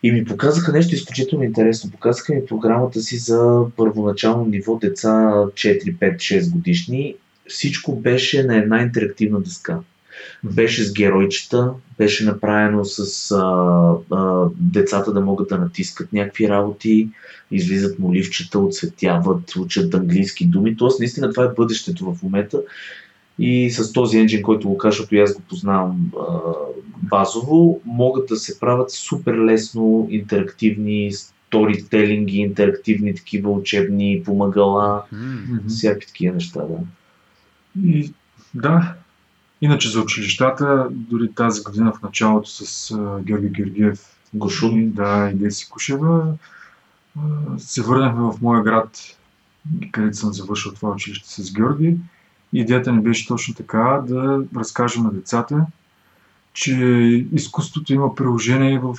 [0.02, 1.90] И ми показаха нещо изключително интересно.
[1.90, 7.14] Показаха ми програмата си за първоначално ниво деца 4, 5, 6 годишни.
[7.50, 9.78] Всичко беше на една интерактивна дъска.
[10.44, 17.08] Беше с геройчета, беше направено с а, а, децата да могат да натискат някакви работи,
[17.50, 20.76] излизат моливчета, оцветяват, учат английски думи.
[20.76, 22.62] Тоест, наистина това е бъдещето в момента.
[23.38, 26.24] И с този енджин, който го кажа, защото и аз го познавам а,
[27.02, 35.68] базово, могат да се правят супер лесно интерактивни сторителинги, интерактивни такива учебни помагала, Мгм.
[35.68, 36.60] всякакви такива неща.
[36.60, 36.76] Да.
[37.76, 38.12] И
[38.54, 38.94] да,
[39.62, 44.00] Иначе за училищата, дори тази година в началото с Георги Георгиев
[44.34, 44.90] Гошун.
[44.90, 46.34] да, и Деси Кушева,
[47.58, 48.98] се върнахме в моя град,
[49.92, 51.96] където съм завършил това училище с Георги.
[52.52, 55.66] Идеята ни беше точно така да разкажем на децата,
[56.52, 56.74] че
[57.32, 58.96] изкуството има приложение в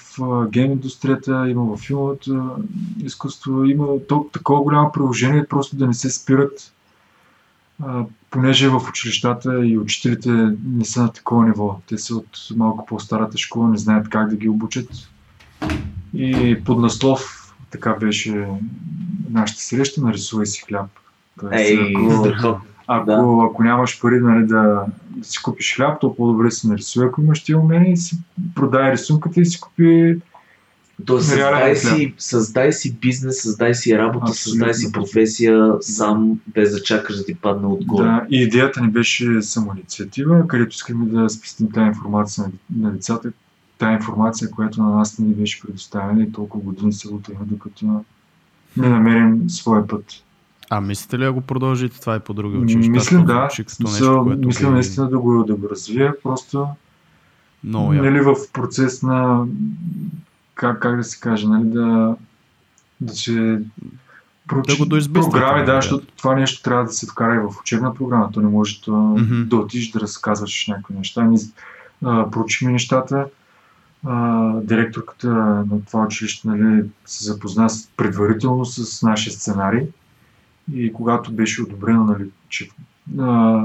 [0.49, 2.55] гейм индустрията, има в филмовото
[3.03, 3.87] изкуство, има
[4.31, 6.73] такова голямо приложение, просто да не се спират,
[7.81, 10.31] а, понеже в училищата и учителите
[10.65, 11.79] не са на такова ниво.
[11.89, 14.89] Те са от малко по-старата школа, не знаят как да ги обучат.
[16.13, 17.37] И под наслов
[17.71, 18.47] така беше
[19.29, 20.85] нашата среща, нарисувай си хляб.
[21.39, 21.93] Тоест, Ей,
[22.87, 23.47] ако- Да.
[23.51, 27.43] ако нямаш пари нали, да, да си купиш хляб, то по-добре си нарисуй, ако имаш
[27.43, 28.17] тия умения, и си
[28.55, 30.19] продай рисунката и си купи.
[31.05, 34.35] Тоест, създай си, създай си бизнес, създай си работа, Абсолютно.
[34.35, 38.05] създай си професия сам, без да чакаш да ти падне отгоре.
[38.05, 42.51] Да, и идеята ни беше самоинициатива, където искаме да спестим тази информация на,
[42.87, 43.31] на децата,
[43.77, 48.03] тази информация, която на нас не ни беше предоставена и толкова години се лутаме, докато
[48.77, 50.05] не намерим своя път.
[50.69, 52.91] А мислите ли да го продължите това и по други училища?
[52.91, 53.49] Мислим, да.
[53.67, 56.67] Смисъл, което мисля би- наистина да го, да го развия, просто
[57.63, 59.45] Много нали, в процес на
[60.61, 62.15] как, как да се каже, нали, да,
[63.01, 63.61] да се
[64.47, 67.59] проучи Да го доизбистрите, програми, да, защото това нещо трябва да се вкара и в
[67.61, 68.31] учебна програма.
[68.31, 69.43] То не може да, Мгм.
[69.45, 71.23] да отидеш да разказваш някакви неща.
[71.23, 71.39] Ние
[72.05, 73.25] а, проучихме нещата.
[74.05, 75.27] А, директорката
[75.71, 79.87] на това училище нали, се запозна предварително с нашия сценарий
[80.73, 82.69] и когато беше одобрено, нали, че
[83.19, 83.23] а,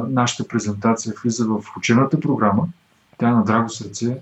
[0.08, 2.68] нашата презентация влиза в учебната програма,
[3.18, 4.18] тя на драго сърце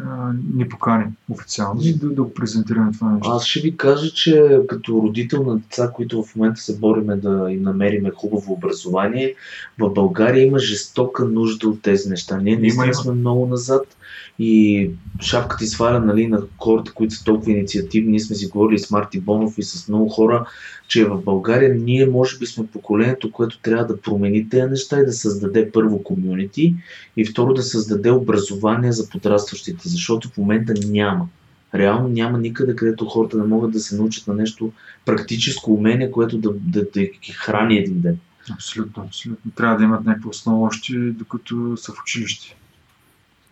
[0.00, 3.30] а, ни покани официално и да, да го презентираме това нещо.
[3.30, 7.46] Аз ще ви кажа, че като родител на деца, които в момента се бориме да
[7.50, 9.34] им намериме хубаво образование,
[9.78, 12.36] в България има жестока нужда от тези неща.
[12.36, 13.97] Ние наистина сме много назад
[14.38, 14.90] и
[15.20, 18.10] шапката ти сваля нали, на хората, които са толкова инициативни.
[18.10, 20.46] Ние сме си говорили с Марти Бонов и с много хора,
[20.88, 25.06] че в България ние може би сме поколението, което трябва да промени тези неща и
[25.06, 26.74] да създаде първо комюнити
[27.16, 31.28] и второ да създаде образование за подрастващите, защото в момента няма.
[31.74, 34.72] Реално няма никъде, където хората не могат да се научат на нещо
[35.04, 38.18] практическо умение, което да, да, да ги храни един ден.
[38.54, 39.50] Абсолютно, абсолютно.
[39.50, 42.56] Трябва да имат някаква основа още докато са в училище.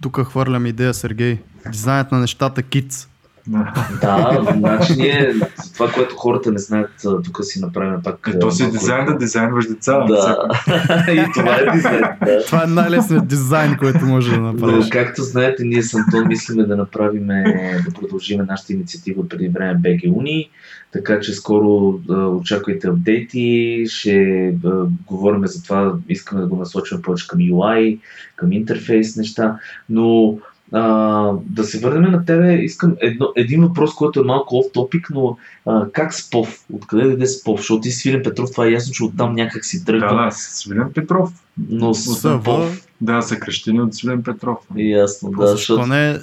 [0.00, 1.38] Тук хвърлям идея, Сергей.
[1.72, 3.08] Дизайнът на нещата Kids.
[4.00, 4.54] Да.
[4.56, 5.32] Значи ние
[5.64, 6.90] за това, което хората не знаят,
[7.24, 8.30] тук си направим пак.
[8.34, 9.98] И то си дизайн да дизайнваш деца.
[9.98, 10.48] Да.
[11.12, 12.04] и това е дизайн.
[12.24, 12.44] Да.
[12.44, 14.88] Това е най-лесният дизайн, който може да Но, направиш.
[14.88, 17.26] както знаете, ние с Антон мислиме да направим,
[17.86, 20.48] да продължим нашата инициатива преди време BG Uni,
[20.92, 27.02] така че скоро а, очаквайте апдейти, ще а, говорим за това, искаме да го насочим
[27.02, 27.98] повече към UI,
[28.36, 29.58] към интерфейс неща,
[29.88, 30.38] но
[30.72, 30.80] а,
[31.44, 35.36] да се върнем на тебе, искам едно, един въпрос, който е малко оф топик, но
[35.66, 36.60] а, как Спов?
[36.72, 37.60] Откъде дойде Спов?
[37.60, 40.92] Защото ти Свилен Петров, това е ясно, че оттам някак си тръгва, Да, да, Свилен
[40.94, 41.30] Петров.
[41.70, 41.94] но.
[41.94, 44.58] Спов, Да, съкрещени от Свилен Петров.
[44.76, 46.18] ясно, да, Защо защото не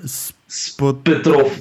[0.47, 1.03] спът...
[1.03, 1.59] Петров.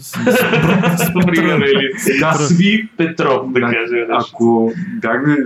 [1.26, 2.35] Примерно, или Да.
[2.35, 3.66] Сви Петров, да Да.
[3.66, 4.07] кажем.
[4.11, 5.37] Ако бях ви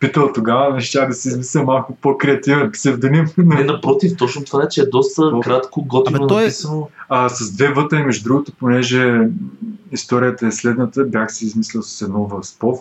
[0.00, 3.26] питал тогава, не щях да си измисля малко по-креативен псевдоним.
[3.38, 5.40] Не, напротив, точно това е, че е доста О.
[5.40, 6.88] кратко, готино Абе, той е- написано.
[7.08, 9.28] а, с две въта и между другото, понеже
[9.92, 12.78] историята е следната, бях си измислил с едно в Спов.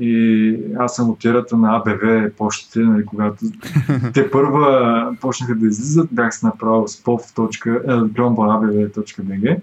[0.00, 3.36] И аз съм от ерата на АБВ почтите, нали, когато
[4.14, 9.60] те първа почнаха да излизат, бях си направил spov.abv.bg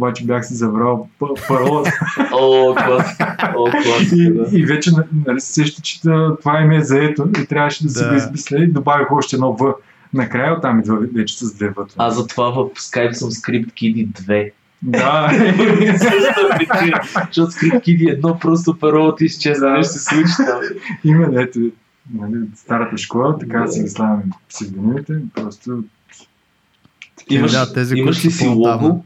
[0.00, 1.92] обаче бях си забрал п- паролата
[2.32, 3.16] О, клас.
[3.56, 4.12] О, клас.
[4.12, 4.58] и, да.
[4.58, 4.90] и вече
[5.26, 8.10] нали, се сеща, че това име е заето и трябваше да си Да.
[8.10, 9.74] го измисля и добавих още едно В.
[10.14, 11.86] Накрая оттам идва вече с две В.
[11.96, 14.50] Аз затова в Skype съм Script Kiddy 2.
[14.82, 15.30] Да.
[17.26, 18.76] Защото Script Kiddy едно просто
[19.20, 19.76] изчезва, Да.
[19.76, 20.60] нещо се случи там.
[21.04, 21.58] Има, ето,
[22.14, 23.68] нали, старата школа, така Да.
[23.68, 25.84] си ги слагаме псевдонимите, просто
[27.30, 29.04] Имаш, Да, тези, имаш ли си лого?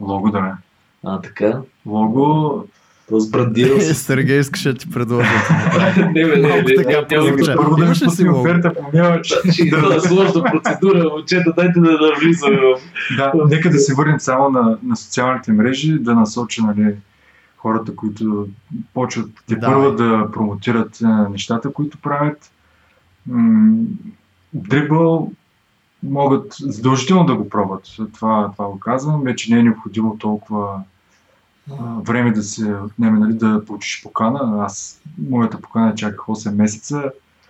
[0.00, 0.52] Лого да е.
[1.04, 1.60] А, така.
[1.86, 2.64] Лого,
[3.12, 3.94] Разбрандирал Е, си.
[3.94, 5.28] Сергей искаше да ти предложа.
[6.14, 7.54] не, бе, не, Малко не, така прозвуча.
[7.56, 9.26] първо да ми Имаш ли оферта по мелъч.
[9.52, 12.58] Ще да сложна процедура, момчета, дайте да навлизаме
[13.16, 16.94] Да, нека да се върнем само на, на социалните мрежи, да насоча нали,
[17.56, 18.48] хората, които
[18.94, 19.66] почват те Да.
[19.66, 22.50] първо да промотират а, нещата, които правят.
[23.26, 23.78] М-
[24.52, 25.32] Дрибъл
[26.02, 27.82] могат задължително да го пробват.
[28.14, 29.22] Това, това го казвам.
[29.22, 30.82] Вече не е необходимо толкова
[31.70, 34.64] а, време да се отнеме, нали, да получиш покана.
[34.64, 37.02] Аз, моята покана чаках 8 месеца.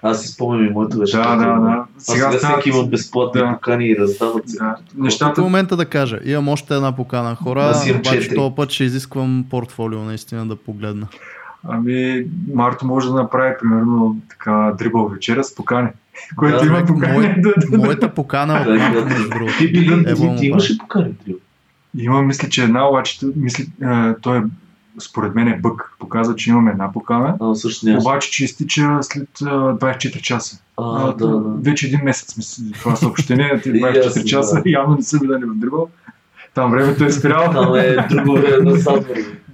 [0.03, 1.17] Аз си спомням и моето беше.
[1.17, 1.69] Да, да, да.
[1.69, 3.53] А сега, стават- всеки има безплатни да.
[3.53, 4.59] покани и раздават се.
[4.59, 4.77] Да.
[4.97, 6.19] Нещата е момента да кажа.
[6.25, 10.57] Имам още една покана хора, Аз имам обаче този път ще изисквам портфолио наистина да
[10.57, 11.07] погледна.
[11.69, 12.25] Ами,
[12.55, 15.89] Марто може да направи, примерно, така дрибъл вечера с покани.
[16.37, 17.13] Което Да, има човек, покани.
[17.13, 17.79] мой- Да, да, да.
[17.79, 19.05] Моята покана е Да, от да.
[19.05, 19.53] между другото.
[19.59, 19.73] Ти,
[20.39, 21.37] ти, имаш ли покани, Дрил?
[21.99, 23.21] Има, мисля, че една, обаче,
[24.23, 24.43] той е,
[25.01, 25.93] според мен е бък.
[25.99, 27.37] Показва, че имаме една покана.
[27.41, 27.87] А, също.
[27.91, 30.59] Обаче, че изтича след а, 24 часа.
[30.77, 31.39] А, А, да, да.
[31.61, 34.71] Вече един месец мисля, това съобщение, тези И 24 аз, часа, да.
[34.71, 35.89] явно не са видели в дрибъл.
[36.55, 37.53] Там времето е спряло.
[37.53, 39.05] Там е друго време на.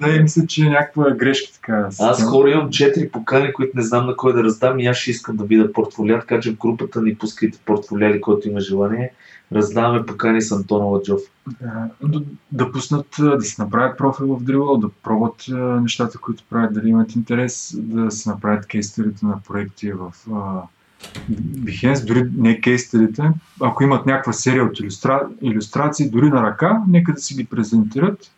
[0.01, 1.89] Да, и мисля, че е някаква грешка така.
[2.01, 5.11] Аз хора имам четири покани, които не знам на кой да раздам и аз ще
[5.11, 9.13] искам да видя портфолиа, така че в групата ни пускайте портфолиали, който има желание.
[9.53, 11.21] Раздаваме покани с Антонова Джов.
[11.61, 12.23] Да, да,
[12.53, 15.45] да пуснат, да си направят профил в Dribble, да пробват
[15.83, 20.13] нещата, които правят, дали имат интерес, да си направят кейстерите на проекти в
[21.31, 23.23] Behance, дори не кейстерите,
[23.61, 25.29] ако имат някаква серия от илюстра...
[25.43, 28.31] иллюстрации, дори на ръка, нека да си ги презентират.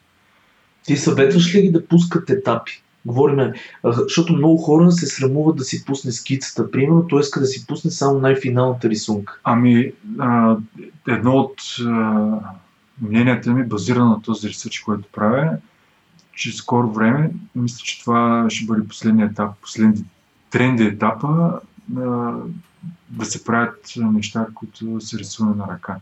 [0.84, 2.82] Ти съветваш ли ги да пускат етапи?
[3.06, 3.52] Говориме,
[3.84, 6.70] защото много хора се срамуват да си пусне скицата.
[6.70, 9.38] Примерно, той иска да си пусне само най-финалната рисунка.
[9.44, 10.56] Ами, а,
[11.08, 12.26] едно от а,
[13.02, 15.56] мненията ми, базирано на този ресърч, който правя,
[16.34, 20.04] че скоро време, мисля, че това ще бъде последният етап, последния
[20.50, 21.60] тренди етапа,
[21.96, 22.34] а,
[23.08, 25.96] да се правят неща, които се рисуват на ръка.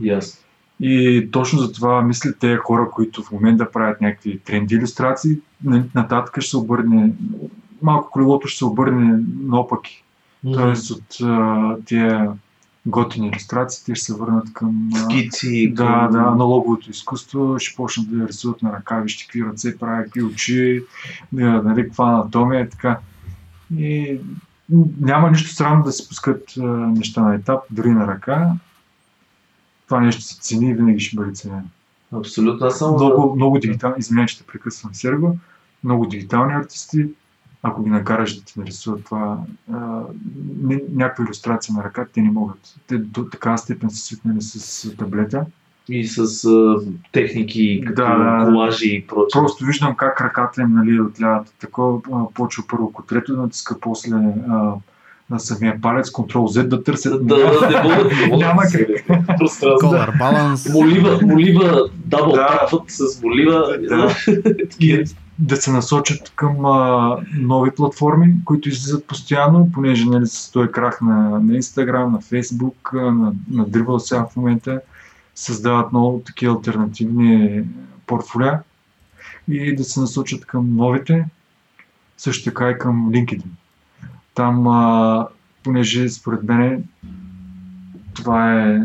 [0.00, 0.40] Ясно.
[0.80, 5.84] И точно за това мисля те хора, които в момента правят някакви тренди иллюстрации, на-
[5.94, 7.12] нататък ще се обърне,
[7.82, 10.04] малко колелото ще се обърне наопаки.
[10.52, 12.32] Тоест от а, тия
[12.86, 14.90] готини иллюстрации, те ще се върнат към...
[15.04, 15.72] Скици.
[15.74, 20.04] Да, към- да, аналоговото изкуство, ще почнат да рисуват на ръка, вижте какви ръце правят,
[20.04, 20.84] какви очи,
[21.32, 22.98] нали, каква анатомия е така.
[23.76, 24.18] И
[25.00, 28.52] няма нищо срамно да се пускат неща на етап, дори на ръка.
[29.86, 31.62] Това нещо се цени и винаги ще бъде ценено.
[32.12, 32.66] Абсолютно.
[32.66, 35.38] Аз само Много, много дигитални, извинявай, те прекъсвам Серго,
[35.84, 37.08] много дигитални артисти,
[37.62, 39.38] ако ги накараш да ти нарисуват това,
[39.72, 39.76] а,
[40.64, 42.74] ня- някаква иллюстрация на ръка, те не могат.
[42.86, 45.46] Те до такава степен са свикнали с таблета.
[45.88, 46.76] И с а,
[47.12, 49.40] техники, като Да, колажи и прочее.
[49.40, 51.54] Просто виждам как ръката им нали, отляват.
[51.60, 52.00] Такова
[52.34, 54.16] почва първо котрето да натиска, после
[54.48, 54.72] а,
[55.30, 57.26] на самия палец, контрол Z да търсят.
[57.26, 58.62] Да, да, не могат, могат Няма
[59.38, 59.88] пространство.
[59.88, 60.72] Color balance.
[60.72, 63.78] Молива, молива, дабл тапват с молива.
[63.88, 64.16] Да.
[64.70, 65.04] Такива.
[65.38, 71.00] да се насочат към а, нови платформи, които излизат постоянно, понеже нали, с този крах
[71.00, 74.80] на, на Instagram, на Facebook, на, на Dribble сега в момента
[75.34, 77.64] създават много такива альтернативни
[78.06, 78.60] портфоля
[79.48, 81.26] и да се насочат към новите,
[82.16, 83.44] също така и към LinkedIn.
[84.34, 85.26] Там, а,
[85.62, 86.84] понеже според мен
[88.14, 88.80] това е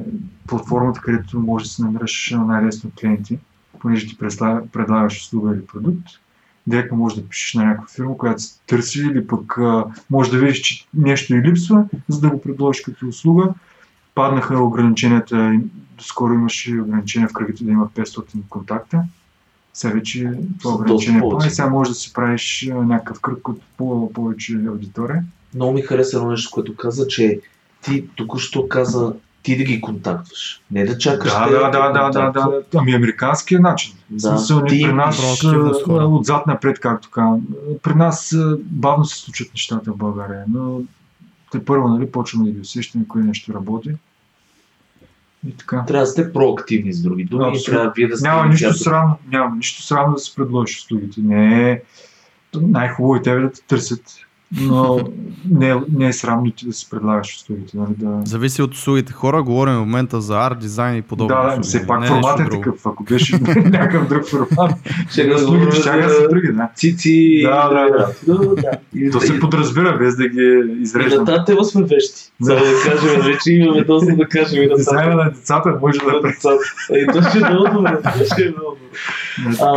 [0.48, 3.40] платформата, където можеш да се намираш най-лесно клиенти,
[3.80, 6.08] понеже ти предлага- предлагаш услуга или продукт,
[6.68, 10.38] директно можеш да пишеш на някаква фирма, която се търси или пък а, може да
[10.38, 13.54] видиш, че нещо и липсва, за да го предложиш като услуга.
[14.20, 15.60] Паднаха ограниченията, и
[15.98, 19.02] доскоро имаше ограничения в кръгите да има 500 контакта.
[19.74, 24.14] Сега вече това ограничение пада и сега можеш да си правиш някакъв кръг от по-
[24.14, 25.24] повече аудитория.
[25.56, 27.40] Много ми хареса едно нещо, което каза, че
[27.82, 29.14] ти току-що каза
[29.44, 30.62] ти да ги контактваш.
[30.72, 32.62] Не да чакаш Да, те да, да, да, да, да.
[32.76, 33.94] Ами американския начин.
[34.10, 34.20] Да.
[34.20, 35.44] смисъл, Ти при нас
[35.90, 37.42] отзад напред, както казвам.
[37.84, 40.82] При нас бавно се случват нещата в България, но
[41.52, 43.92] те първо нали, почваме да ги усещаме, кое нещо работи.
[45.48, 45.84] И така.
[45.88, 47.74] Трябва да сте проактивни с други думи и Абсолютно.
[47.74, 51.22] трябва вие да сте Няма нищо срамно, няма нищо срамно да се предложиш услугите.
[51.22, 51.82] Не е
[52.56, 54.02] най-хубаво е тебе да те търсят,
[54.52, 55.00] но
[55.50, 57.78] не, е- не е срамно ти да си предлагаш услугите.
[57.78, 58.22] Нали, да...
[58.26, 59.14] Зависи от услугите.
[59.14, 61.36] Хора, говорим в момента за арт, дизайн и подобно.
[61.36, 62.86] Да, да, все пак формат е такъв.
[62.86, 64.72] Ако беше някакъв друг формат,
[65.10, 66.70] Ще да услугите ще за са други, да.
[66.76, 67.42] Цици.
[67.44, 67.90] Да, да,
[68.28, 68.56] да.
[68.56, 68.72] да.
[68.96, 71.26] И, То и- се подразбира, без да ги и изреждам.
[71.26, 72.32] тази тема сме вещи.
[72.42, 72.46] Да.
[72.46, 76.22] Само да кажем, вече имаме доста да кажем и на Дизайна на децата може да
[76.22, 76.58] децата.
[76.92, 77.98] Е, то ще е много добре.
[78.04, 78.78] то ще е много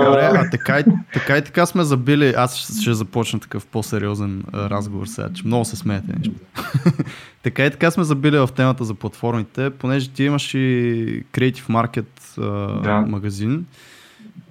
[0.06, 0.20] добре.
[0.22, 0.84] е А, така и,
[1.42, 2.34] така и сме забили.
[2.36, 6.12] Аз ще, започна такъв по-сериозен разговор сега, че много се смеете.
[6.18, 6.32] нещо.
[7.42, 10.58] така и така сме забили в темата за платформите, понеже ти имаш и
[11.32, 13.00] Creative Market а, Да.
[13.00, 13.66] магазин.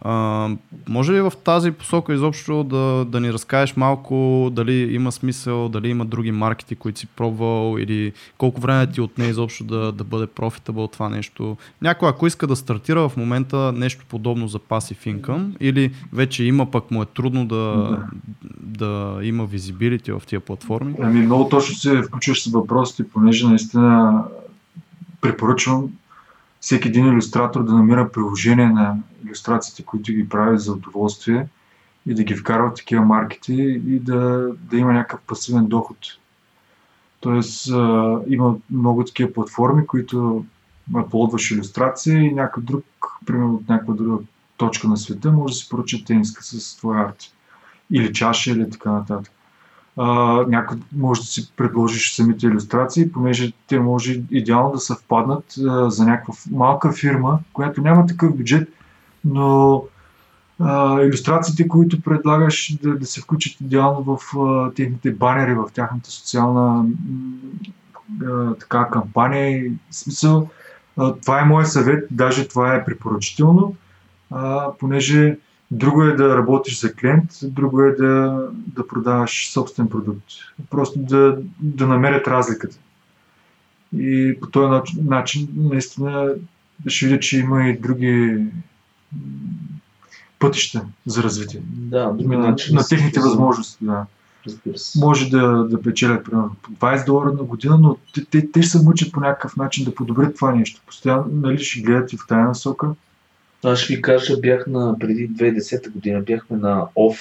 [0.03, 0.49] А,
[0.89, 5.89] може ли в тази посока изобщо да, да ни разкажеш малко дали има смисъл, дали
[5.89, 10.27] има други маркети, които си пробвал или колко време ти отне изобщо да, да бъде
[10.27, 11.57] профитабъл това нещо?
[11.81, 16.71] Някой ако иска да стартира в момента нещо подобно за passive income или вече има
[16.71, 17.99] пък му е трудно да, да.
[18.59, 20.95] да има визибилити в тия платформи?
[21.01, 24.23] Ами много точно се включваш с въпросите, понеже наистина
[25.21, 25.89] препоръчвам
[26.61, 31.47] всеки един иллюстратор да намира приложение на иллюстрациите, които ги прави за удоволствие
[32.05, 35.97] и да ги вкарва в такива маркети и да, да има някакъв пасивен доход.
[37.19, 40.45] Тоест а, има много такива платформи, които
[40.95, 42.85] аплодваш иллюстрация и някой друг,
[43.25, 44.23] примерно от някаква друга
[44.57, 47.17] точка на света, може да си поръча тениска с твоя арт.
[47.91, 49.33] Или чаша, или така нататък
[49.97, 56.05] някой може да си предложиш самите иллюстрации, понеже те може идеално да съвпаднат а, за
[56.05, 58.69] някаква малка фирма, която няма такъв бюджет,
[59.25, 59.83] но
[60.59, 66.11] а, иллюстрациите, които предлагаш да, да се включат идеално в а, техните банери, в тяхната
[66.11, 66.85] социална
[68.25, 69.71] а, така кампания.
[69.89, 70.49] В смисъл,
[70.97, 73.75] а, това е моят съвет, даже това е препоръчително,
[74.31, 75.37] а, понеже
[75.71, 80.25] Друго е да работиш за клиент, друго е да, да продаваш собствен продукт.
[80.69, 82.77] Просто да, да намерят разликата.
[83.97, 86.33] И по този начин, наистина,
[86.87, 88.45] ще видя, че има и други
[90.39, 91.61] пътища за развитие.
[91.65, 92.75] Да, други на, начини.
[92.75, 93.27] На техните за...
[93.27, 94.05] възможности, да.
[94.97, 98.85] Може да, да печелят примерно 20 долара на година, но те, те, те ще се
[98.85, 100.81] мъчат по някакъв начин да подобрят това нещо.
[100.85, 102.89] Постоянно нали, ще гледат и в тази насока.
[103.63, 107.17] Аз ще ви кажа, бях на преди 2010 година, бяхме на ОФ,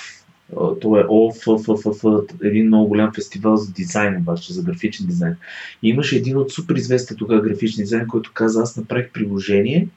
[0.80, 2.04] това е ОФФФ,
[2.42, 5.36] един много голям фестивал за дизайн, обаче, за графичен дизайн.
[5.82, 9.88] И имаше един от супер известен тогава графичен дизайн, който каза, аз направих приложение,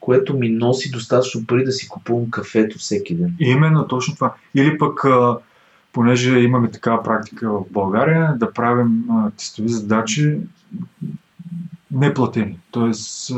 [0.00, 3.36] което ми носи достатъчно пари да си купувам кафето всеки ден.
[3.40, 4.34] Именно точно това.
[4.54, 5.04] Или пък,
[5.92, 9.04] понеже имаме такава практика в България, да правим
[9.36, 10.36] тестови задачи
[11.90, 12.58] неплатени.
[12.70, 13.30] Тоест,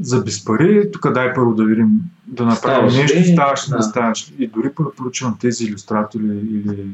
[0.00, 1.88] за без пари, тук дай първо да видим,
[2.26, 3.32] да направим ставаш нещо, ли?
[3.32, 3.76] ставаш ли, да.
[3.76, 6.86] не ставаш И дори поръчвам тези иллюстратори или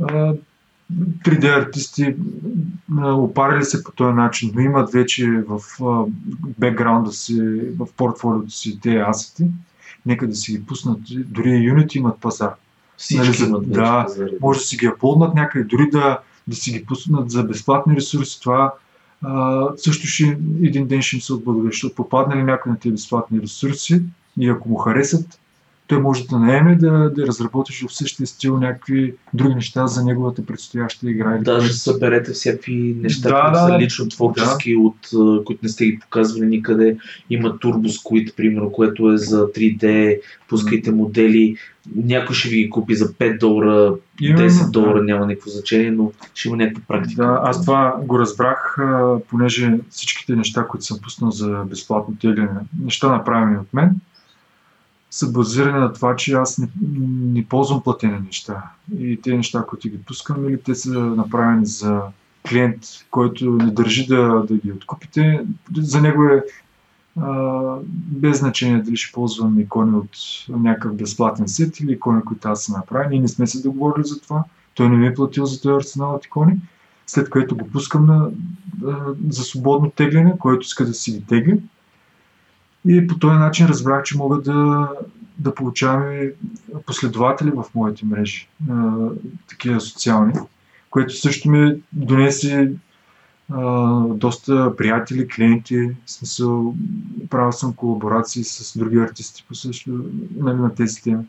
[0.00, 0.34] а,
[1.24, 2.16] 3D артисти
[2.98, 5.60] опарили се по този начин, но имат вече в
[6.58, 9.46] бекграунда си, в портфолиото си тези асети,
[10.06, 10.98] нека да си ги пуснат.
[11.26, 12.50] Дори Unity имат пазар.
[12.96, 14.06] Всички нали, имат да,
[14.40, 16.18] може да си ги аплоднат някъде, дори да,
[16.48, 18.40] да си ги пуснат за безплатни ресурси.
[18.40, 18.74] Това
[19.76, 24.02] също ще, един ден ще им се отблагодари, защото попаднали някой на тези безплатни ресурси
[24.40, 25.40] и ако му харесат,
[25.86, 30.46] той може да наеме да, да разработиш в същия стил някакви други неща за неговата
[30.46, 31.38] предстояща игра.
[31.38, 34.80] Даже да съберете всякакви неща, да, които да, са лично творчески, да.
[34.80, 36.96] от, които не сте ги показвали никъде.
[37.30, 40.18] Има Turbo Squid, примерно, което е за 3D,
[40.48, 41.56] пускайте модели,
[41.96, 45.04] някой ще ви ги купи за 5 долара, 10 долара, да.
[45.04, 47.22] няма никакво значение, но ще има някаква практика.
[47.22, 48.76] Да, аз това го разбрах,
[49.28, 54.00] понеже всичките неща, които съм пуснал за безплатно тегляне, неща направени от мен,
[55.12, 56.68] са базирани на това, че аз не,
[57.32, 58.62] не ползвам платени неща.
[58.98, 62.00] И тези неща, които ги пускам, или те са направени за
[62.48, 65.46] клиент, който не държи да, да ги откупите,
[65.76, 66.44] за него е
[67.20, 70.10] а, без значение дали ще ползвам икони от
[70.48, 73.10] някакъв безплатен сет или икони, които аз съм направил.
[73.10, 74.44] Ние не сме се договорили за това.
[74.74, 76.56] Той не ми е платил за този арсенал от икони.
[77.06, 78.30] След което го пускам на,
[78.86, 78.96] а,
[79.28, 81.60] за свободно тегляне, който иска да си ги тегли.
[82.86, 84.88] И по този начин разбрах, че мога да,
[85.38, 86.30] да получавам
[86.86, 88.92] последователи в моите мрежи, а,
[89.48, 90.32] такива социални,
[90.90, 92.72] което също ми донесе
[93.50, 96.74] а, доста приятели, клиенти, в смисъл,
[97.30, 99.90] правил съм колаборации с други артисти по също
[100.36, 101.24] нали, на тези теми.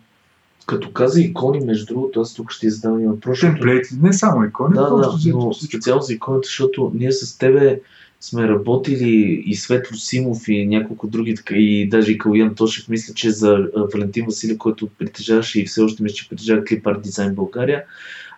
[0.65, 3.39] Като каза икони, между другото, аз тук ще издам и въпрос.
[3.39, 7.81] Темплейти, не само икони, да, да, но специално за иконите, защото ние с тебе
[8.23, 13.13] сме работили и Светло Симов и няколко други, така, и даже и Калуян Тошев, мисля,
[13.13, 17.35] че за Валентин Василев, който притежаваше и все още мисля, че притежава Клип Арт Дизайн
[17.35, 17.83] България.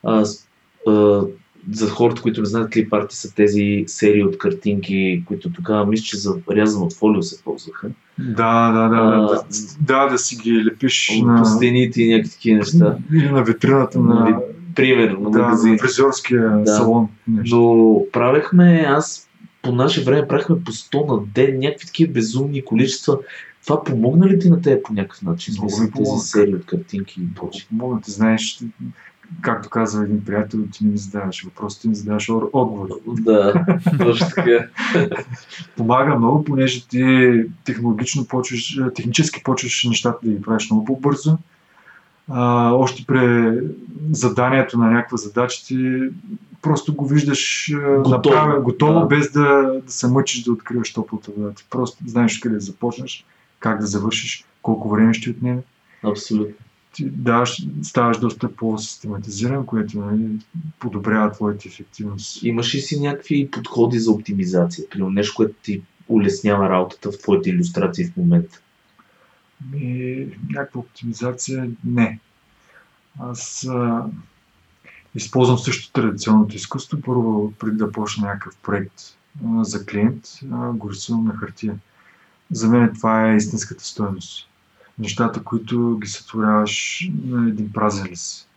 [0.03, 0.25] А,
[0.87, 1.21] а,
[1.71, 6.03] за хората, които не знаят, клип арти са тези серии от картинки, които тогава мисля,
[6.03, 7.89] че за рязан от фолио се ползваха.
[8.19, 8.95] Да, да, да.
[8.95, 9.43] А, да,
[9.79, 11.37] да, да си ги лепиш на...
[11.37, 12.97] По стените и някакви такива неща.
[13.13, 14.15] Или на витрината на...
[14.15, 14.35] Нали,
[14.75, 15.77] примерно, на да, магазин.
[15.79, 16.75] фризьорския да.
[16.75, 17.07] салон.
[17.27, 17.55] Нещо.
[17.55, 19.24] Но правехме, аз
[19.65, 23.19] по наше време правихме по 100 на ден, някакви такива безумни количества.
[23.65, 25.53] Това помогна ли ти на теб по някакъв начин?
[25.53, 27.65] Смисъл, тези серии от картинки и прочие?
[27.69, 28.59] Помогна ти, знаеш,
[29.41, 32.91] както казва един приятел, ти ми задаваш въпроси, ти ми задаваш ор- отговори.
[33.07, 33.65] Да,
[33.97, 34.67] точно така.
[35.77, 37.31] Помага много, понеже ти
[37.63, 41.37] технологично почваш, технически почваш нещата да ги правиш много по-бързо.
[42.29, 43.57] А, още при
[44.11, 45.99] заданието на някаква задача ти
[46.65, 48.09] просто го виждаш а, Готово.
[48.15, 49.05] направя, готово, Да.
[49.05, 51.53] без да, да се мъчиш да откриваш топлата вода.
[51.53, 53.25] Ти просто знаеш къде да започнеш,
[53.59, 55.61] как да завършиш, колко време ще отнеме.
[56.03, 56.55] Абсолютно.
[56.93, 60.27] Ти даваш, ставаш доста по-систематизиран, което нали,
[60.79, 62.43] подобрява твоята ефективност.
[62.43, 64.89] Имаш ли си някакви подходи за оптимизация?
[64.89, 68.59] Примерно нещо, което ти улеснява работата в твоите иллюстрации в момента?
[69.71, 72.19] Ми, някаква оптимизация не.
[73.19, 74.05] Аз а,
[75.15, 77.01] използвам също традиционното изкуство.
[77.01, 78.93] Първо, преди да почна някакъв проект
[79.61, 80.25] за клиент,
[80.73, 81.75] го рисувам на хартия.
[82.51, 84.47] За мен това е истинската стоеност.
[84.99, 88.47] Нещата, които ги сътворяваш на един празен лист.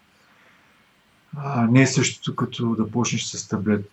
[1.68, 3.90] Не е същото като да почнеш с таблет.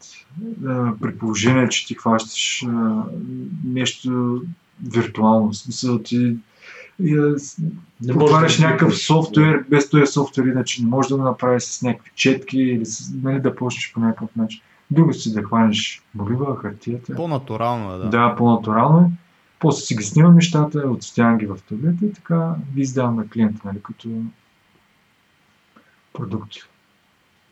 [0.68, 3.04] А, при положение, че ти хващаш а,
[3.64, 4.42] нещо
[4.84, 5.52] виртуално.
[5.52, 6.38] В смисъл ти
[7.04, 7.58] и, а, с-
[8.02, 11.82] Не Отваряш да някакъв софтуер, без този софтуер, иначе не можеш да го направиш с
[11.82, 14.62] някакви четки или с, нали, да почнеш по някакъв начин.
[14.92, 17.16] Друго си да хванеш молива, хартията.
[17.16, 18.10] По-натурално е, да.
[18.10, 19.10] Да, по-натурално е.
[19.60, 23.62] После си ги снимам нещата, отстоявам ги в таблета и така ги издавам на клиента,
[23.66, 24.10] нали, като
[26.14, 26.52] продукт.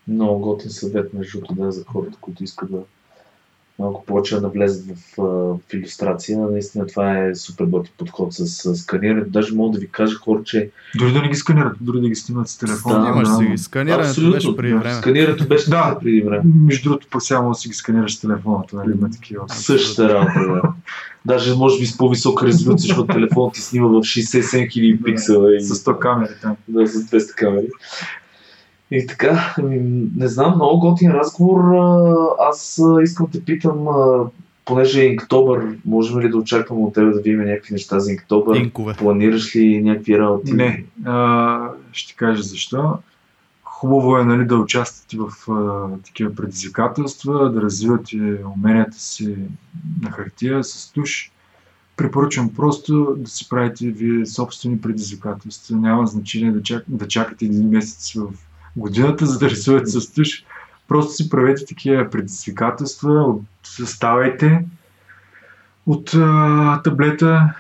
[0.08, 2.78] Много готин съвет, между другото, да, за хората, които искат да
[3.80, 5.22] малко повече да навлезат в,
[5.68, 6.38] в иллюстрация.
[6.38, 9.30] Наистина това е супер готин подход с, с сканирането.
[9.30, 10.70] Даже мога да ви кажа хора, че
[11.00, 13.04] Дори да не ги сканират, дори да ги снимат с телефона.
[13.04, 13.58] Да, Имаш да, си ги.
[13.58, 14.80] Сканирането Абсолютно, беше преди да.
[14.80, 14.96] време.
[14.96, 15.90] сканирането беше Да.
[15.94, 16.00] да.
[16.00, 16.44] преди време.
[16.66, 19.46] Между другото, пък сега може да си ги сканираш с телефона, нали, има такива.
[19.50, 20.62] Същата работа, да.
[21.26, 25.56] Даже може би с по-висока резолюция, защото телефонът ти снима в 67 000 пиксела.
[25.56, 25.62] И...
[25.62, 26.56] С 100 камери там.
[26.68, 27.68] Да, с 200 камери.
[28.94, 31.60] И така, ами, не знам, много готин разговор.
[31.60, 33.88] А, Аз искам да те питам,
[34.66, 38.56] понеже е Инктобър, можем ли да очакваме от теб да видим някакви неща за Инктобър?
[38.56, 38.94] Инкове.
[38.94, 40.54] Планираш ли някакви работи?
[40.54, 40.84] Не.
[41.06, 42.94] А, ще ти кажа защо.
[43.64, 49.36] Хубаво е нали, да участвате в а, такива предизвикателства, да развивате уменията си
[50.02, 51.32] на хартия с туш.
[51.98, 55.78] Препоръчвам просто да си правите вие собствени предизвикателства.
[55.78, 58.28] Няма значение да, чак, да чакате един месец в
[58.76, 60.46] годината, за да рисувате с туш.
[60.88, 64.66] Просто си правете такива предизвикателства, от- ставайте
[65.86, 67.54] от а, таблета,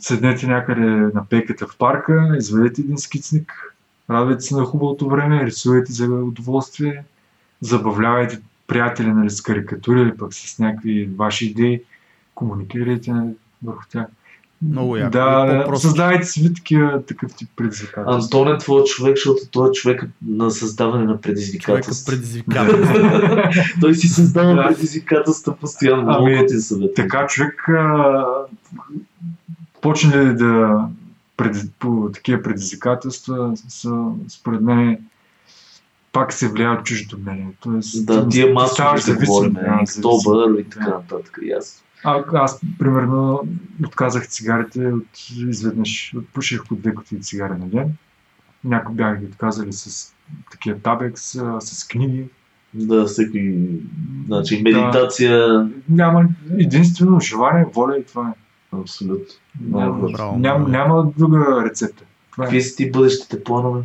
[0.00, 3.74] седнете някъде на пейката в парка, изведете един скицник,
[4.10, 7.04] радвайте се на хубавото време, рисувайте за удоволствие,
[7.60, 11.82] забавлявайте приятели нали, с карикатури или пък с някакви ваши идеи,
[12.34, 13.12] комуникирайте
[13.62, 14.06] върху тях.
[14.62, 15.10] Много яко.
[15.10, 18.14] Да, да, създавайте си такива, такъв тип предизвикателства.
[18.14, 22.06] Антон е твой човек, защото той е човек на създаване на предизвикателства.
[22.12, 22.94] предизвикателство.
[23.80, 24.68] той си създава Да.
[24.68, 26.02] предизвикателства постоянно.
[26.02, 26.94] Много Ами, готин съвет.
[26.94, 28.24] така човек а,
[29.80, 30.80] почне ли да
[31.36, 34.98] пред, по такива предизвикателства, са, според мен
[36.12, 37.46] пак се влияе от чуждото мнение.
[37.60, 39.56] Тоест, Да, ти- тия ти масови да говорим.
[39.80, 41.38] Инктобър и така нататък.
[41.42, 41.82] Ясно.
[42.04, 43.40] А, аз, примерно,
[43.86, 45.06] отказах цигарите от,
[45.48, 46.14] изведнъж.
[46.16, 47.92] Отпуших по две кутии цигари на ден.
[48.64, 50.14] Някои бяха ги отказали с
[50.50, 51.22] такива табекс,
[51.60, 52.24] с книги.
[52.74, 53.54] Да, всеки.
[54.26, 54.62] Значи, Да.
[54.62, 55.68] медитация.
[55.88, 56.24] Няма
[56.58, 58.32] единствено желание, воля и това е.
[58.76, 59.26] Абсолютно.
[59.60, 62.04] Няма, браво, няма, няма друга рецепта.
[62.32, 62.46] Това е.
[62.46, 63.82] Какви са ти бъдещите планове?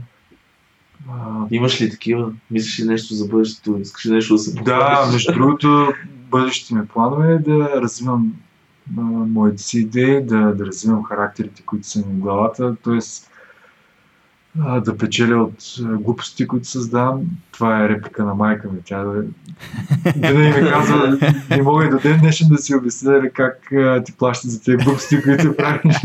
[1.09, 2.31] А, Имаш ли такива?
[2.51, 3.77] Мислиш ли нещо за бъдещето?
[3.81, 5.13] Искаш ли нещо да се Да, похвалиш?
[5.13, 5.93] между другото,
[6.35, 8.33] бъдещите ми планове е да развивам
[8.97, 12.99] а, моите си идеи, да, да развивам характерите, които са ми в главата, т.е.
[14.79, 17.21] да печеля от глупости, които създавам.
[17.51, 18.79] Това е реплика на майка ми.
[18.85, 19.23] Тя да,
[20.15, 21.17] винаги ми казва,
[21.49, 24.77] не мога и до ден днешен да си обясня как а, ти плащат за тези
[24.77, 25.95] глупости, които правиш.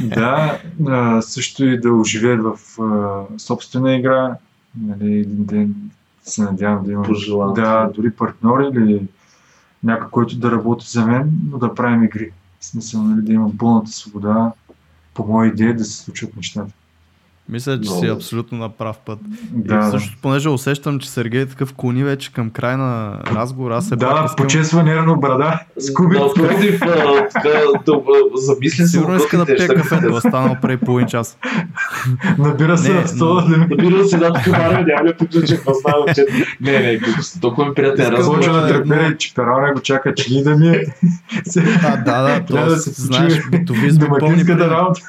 [0.00, 4.36] да, а, също и да оживеят в а, собствена игра.
[4.82, 5.74] Нали, един ден
[6.22, 9.02] се надявам да имам да, дори партньор или
[9.82, 12.32] някой, който да работи за мен, но да правим игри.
[12.60, 14.52] В смисъл, нали, да имам пълната свобода
[15.14, 16.72] по моя идея да се случват нещата.
[17.50, 18.16] Мисля, че си Много.
[18.16, 19.18] абсолютно на прав път.
[19.50, 23.76] Да, И също, понеже усещам, че Сергей е такъв клони вече към край на разговора,
[23.76, 24.36] аз се пак да, искам...
[24.36, 26.22] почесва нервно брада с кубица.
[26.22, 26.80] Напротив,
[27.44, 28.00] да,
[28.34, 31.38] замисля се Сигурно иска да пие неща, кафето, останал преди половин час.
[32.38, 33.42] Набира се на стола.
[33.42, 35.14] но- да Набира се една товара, няма ли
[35.64, 36.26] познавам, че...
[36.60, 37.00] Не, не,
[37.40, 38.42] толкова ми приятен разговор.
[38.42, 40.84] Започва да да- трепери, че перона го чака, че ни да ми е.
[41.82, 44.70] Да, да, да знаеш, пълни домакинската примери.
[44.70, 45.00] работа.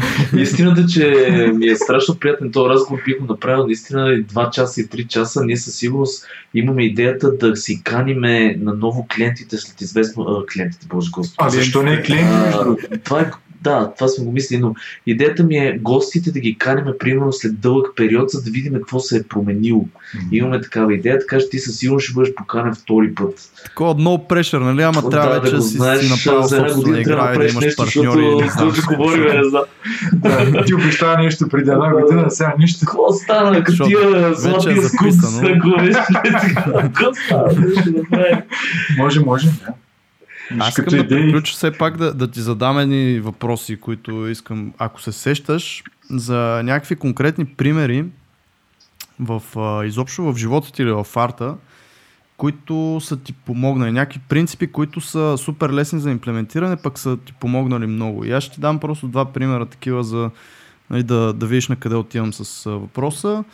[0.36, 4.88] Истината, че ми е страшно приятен този разговор, бих го направил наистина 2 часа и
[4.88, 5.44] 3 часа.
[5.44, 10.22] Ние със сигурност имаме идеята да си каниме на ново клиентите след известно...
[10.22, 11.36] А, клиентите, боже господи.
[11.46, 12.86] А защо не е клиент, между другото?
[13.04, 13.30] това е,
[13.62, 14.74] да, това сме го мислили, но
[15.06, 19.00] идеята ми е гостите да ги каниме примерно след дълъг период, за да видим какво
[19.00, 19.84] се е променило.
[20.32, 23.34] Имаме такава идея, така че ти със сигурност ще бъдеш поканен втори път.
[23.64, 24.82] Такова много прешър, нали?
[24.82, 27.38] Ама трябва да, вече да да си, знаеш, си направил за една година трябва да
[27.38, 28.48] да имаш нещо, партньори.
[28.48, 29.62] защото да говорим, не знам.
[30.12, 32.86] Да, ти обещава нещо преди една година, сега нищо.
[32.86, 35.08] Какво стана, като Защото тия е златния скуп?
[36.82, 37.54] Какво стана?
[38.10, 38.42] Да.
[38.98, 39.46] Може, може.
[39.46, 39.72] Да.
[40.58, 45.00] Аз искам да приключа все пак да, да ти задам едни въпроси, които искам, ако
[45.00, 48.04] се сещаш, за някакви конкретни примери
[49.20, 51.56] в, а, изобщо в живота ти или в арта,
[52.36, 53.92] които са ти помогнали.
[53.92, 58.24] Някакви принципи, които са супер лесни за имплементиране, пък са ти помогнали много.
[58.24, 60.30] И аз ще ти дам просто два примера такива за
[60.90, 63.44] нали, да, да видиш на къде отивам с въпроса.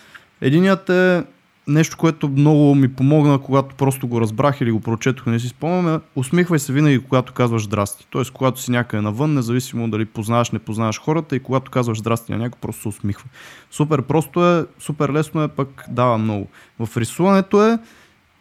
[0.41, 1.25] Единият е
[1.69, 5.95] нещо, което много ми помогна, когато просто го разбрах или го прочетох, не си спомням,
[5.95, 8.07] е усмихвай се винаги, когато казваш здрасти.
[8.11, 12.33] Тоест, когато си някъде навън, независимо дали познаваш, не познаваш хората и когато казваш здрасти
[12.33, 13.31] на някой, просто се усмихвай.
[13.71, 16.49] Супер просто е, супер лесно е, пък дава много.
[16.79, 17.79] В рисуването е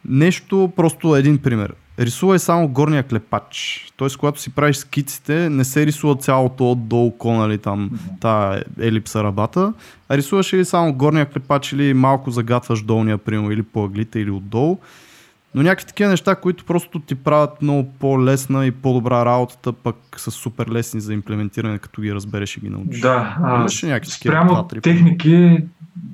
[0.04, 1.74] нещо, просто един пример.
[1.98, 3.86] Рисувай само горния клепач.
[3.96, 9.24] Тоест, когато си правиш скиците, не се рисува цялото отдолу, ко, нали, там, та елипса
[9.24, 9.72] рабата,
[10.08, 14.30] а рисуваш или само горния клепач, или малко загатваш долния, примерно, или по ъглите, или
[14.30, 14.78] отдолу.
[15.54, 20.30] Но някакви такива неща, които просто ти правят много по-лесна и по-добра работата, пък са
[20.30, 23.00] супер лесни за имплементиране, като ги разбереш и ги научиш.
[23.00, 25.58] Да, а, Имаш ли някакви такива спрямо два-три техники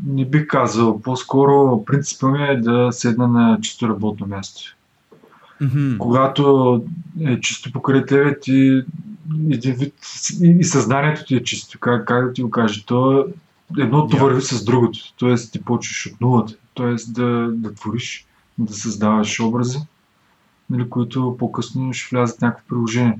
[0.06, 1.00] не бих казал.
[1.02, 4.76] По-скоро принципът ми е да седна на чисто работно място.
[5.64, 5.98] Мгм.
[5.98, 6.84] Когато
[7.20, 8.82] е чисто покрай тебе, ти
[9.50, 9.94] един вид
[10.42, 11.78] и, и съзнанието ти е чисто.
[11.78, 12.84] Как, как да ти го кажа?
[12.86, 13.26] То
[13.78, 14.98] едното върви с другото.
[15.16, 16.54] Тоест ти почваш от нулата.
[16.74, 18.26] Тоест да, да твориш,
[18.58, 19.78] да създаваш образи,
[20.70, 23.18] нали, които по-късно ще влязат в някакво приложение.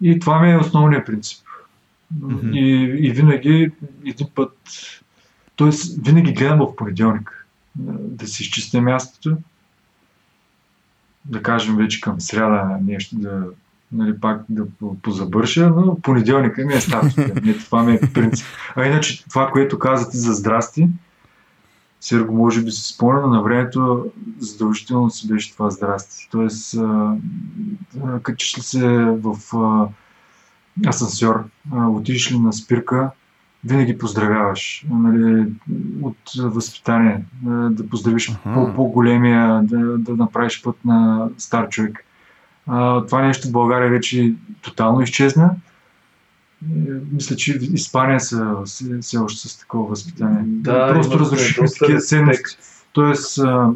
[0.00, 1.44] И това ми е основният принцип.
[2.20, 2.50] Мгм.
[2.52, 3.70] И, и винаги
[4.06, 4.52] един път,
[5.56, 5.70] т.е.
[6.02, 7.46] винаги гледам в понеделник
[7.76, 9.36] да си изчистя мястото,
[11.24, 13.44] да кажем вече към сряда нещо да,
[13.92, 17.16] нали, пак да по- позабърша, но понеделника ми е статус.
[17.16, 18.46] Не, това ми е принцип.
[18.76, 20.88] А иначе това, което казате за здрасти,
[22.00, 24.06] Серго може би се спомня, но на времето
[24.38, 26.28] задължително си беше това здрасти.
[26.30, 26.78] Тоест,
[28.22, 28.88] качиш ли се
[29.22, 29.36] в
[30.86, 33.10] асансьор, а, отидеш ли на спирка,
[33.68, 34.86] винаги поздравяваш.
[34.90, 35.46] Нали,
[36.02, 42.04] от възпитание, а, да поздравиш по- по-големия, да, да направиш път на стар човек.
[42.66, 45.50] А, това нещо в България вече тотално изчезна.
[46.64, 48.56] Е, Мисля, че в Испания са
[49.00, 50.42] все, още с такова възпитание.
[50.46, 52.56] Да, Просто доста такива ценности.
[52.92, 53.70] Тоест, а,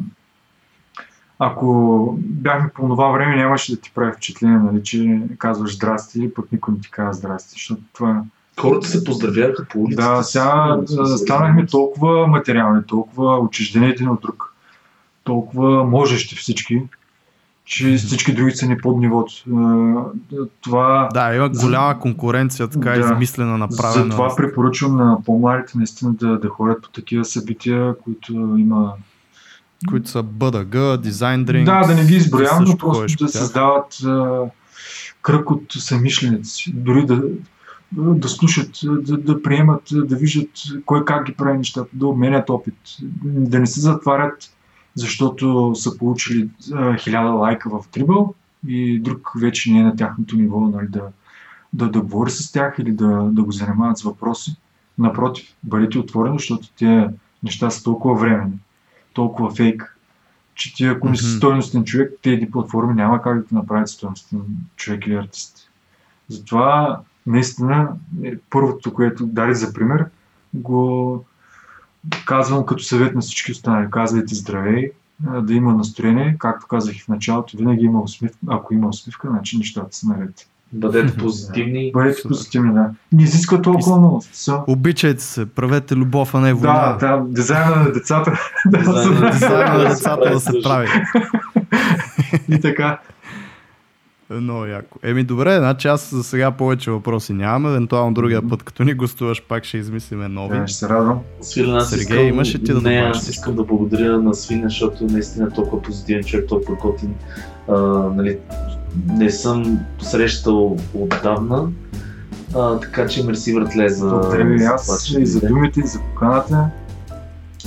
[1.39, 6.35] ако бяхме по това време, нямаше да ти прави впечатление, нали, че казваш здрасти или
[6.35, 8.25] пък никой не ти казва здрасти, защото това...
[8.63, 10.17] Хората се поздравяха по улицата.
[10.17, 10.77] Да, сега
[11.17, 14.55] станахме толкова материални, толкова отчуждени един от друг,
[15.25, 16.83] толкова можещи всички,
[17.65, 19.33] че всички други са ни под нивото.
[20.61, 23.01] Това, Да, има голяма конкуренция, така Да.
[23.01, 24.05] измислена, направена.
[24.05, 28.93] затова препоръчвам на по-младите наистина да, да ходят по такива събития, които има
[29.89, 31.67] които са БДГ, дизайн дринк.
[31.67, 34.41] Да, да не ги изброявам, но просто да създават а,
[35.23, 36.73] кръг от самишленици.
[36.75, 37.23] Дори да,
[37.97, 40.51] да слушат, да, да приемат, да виждат
[40.85, 42.75] кой как ги прави нещата, да обменят опит.
[43.23, 44.53] Да не се затварят,
[44.95, 48.35] защото са получили а, хиляда лайка в Трибъл
[48.67, 51.03] и друг вече не е на тяхното ниво нали, да,
[51.73, 54.57] да, да говори с тях или да, да го занимават с въпроси.
[54.99, 57.07] Напротив, бъдете отворени, защото тези
[57.43, 58.59] неща са толкова временни,
[59.13, 59.99] толкова фейк,
[60.55, 64.41] че ти ако не си стойностен човек, тези платформи няма как да те направят стойностен
[64.77, 65.71] човек или артист.
[66.29, 67.89] Затова наистина
[68.25, 70.05] е първото, което даде за пример,
[70.55, 71.25] го
[72.27, 73.91] казвам като съвет на всички останали.
[73.91, 74.91] Казвайте здравей,
[75.41, 78.39] да има настроение, както казах и в началото, винаги има усмивка.
[78.49, 80.47] Ако има усмивка, значи нещата са наред.
[80.75, 81.91] Бъдете позитивни.
[81.93, 82.29] Бъдете Супер.
[82.29, 82.91] позитивни, да.
[83.13, 84.23] Не изисква толкова много.
[84.33, 86.97] Са- Обичайте се, правете любов, а не Да, война.
[87.01, 87.23] да,
[87.91, 88.39] децата.
[88.67, 89.33] да, Дизайна се на прави.
[89.33, 90.89] Дизайна на децата да се прави.
[92.49, 92.99] И така.
[94.31, 94.99] Много яко.
[95.03, 97.67] Еми добре, значи аз за сега повече въпроси нямам.
[97.67, 100.59] Евентуално другия път, като ни гостуваш, пак ще измислиме нови.
[100.59, 101.19] Да, ще се радвам.
[101.41, 104.63] Свилен, аз Сергей, искам, имаш ли ти да не, аз искам да благодаря на Свиня,
[104.63, 107.15] защото наистина е толкова позитивен човек, толкова готин.
[107.69, 107.77] А,
[108.09, 108.39] нали,
[109.09, 111.69] не съм срещал отдавна
[112.55, 116.67] А, така че мерси, братле, за, Благодаря ви аз и за думите, и за поканата.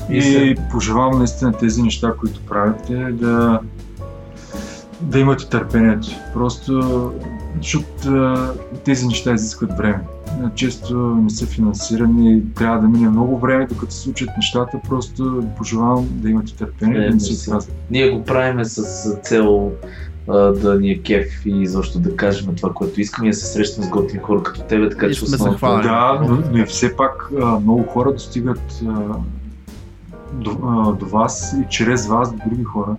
[0.09, 3.59] И И, се- пожелавам наистина тези неща, които правите, да,
[5.01, 6.07] да имате търпението.
[6.33, 7.11] Просто,
[7.57, 7.85] защото
[8.83, 9.99] тези неща изискват време.
[10.55, 14.79] Често не са финансирани и трябва да мине много време, докато се случат нещата.
[14.89, 17.49] Просто пожелавам да имате търпение, Е, да не се мерси.
[17.49, 17.79] отказвате.
[17.91, 18.83] Ние го правиме с
[19.23, 19.71] цел
[20.61, 23.87] да ни е кеф и защо да кажем това, което искаме и да се срещаме
[23.87, 25.25] с готини хора като тебе, така И че
[25.57, 25.83] хванали.
[25.83, 27.31] Да, но, но и все пак
[27.61, 28.81] много хора достигат
[30.33, 30.51] до,
[30.99, 32.95] до вас и чрез вас до други хора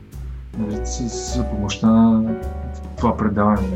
[0.58, 2.34] нали, с, с помощта на
[2.96, 3.68] това предаване.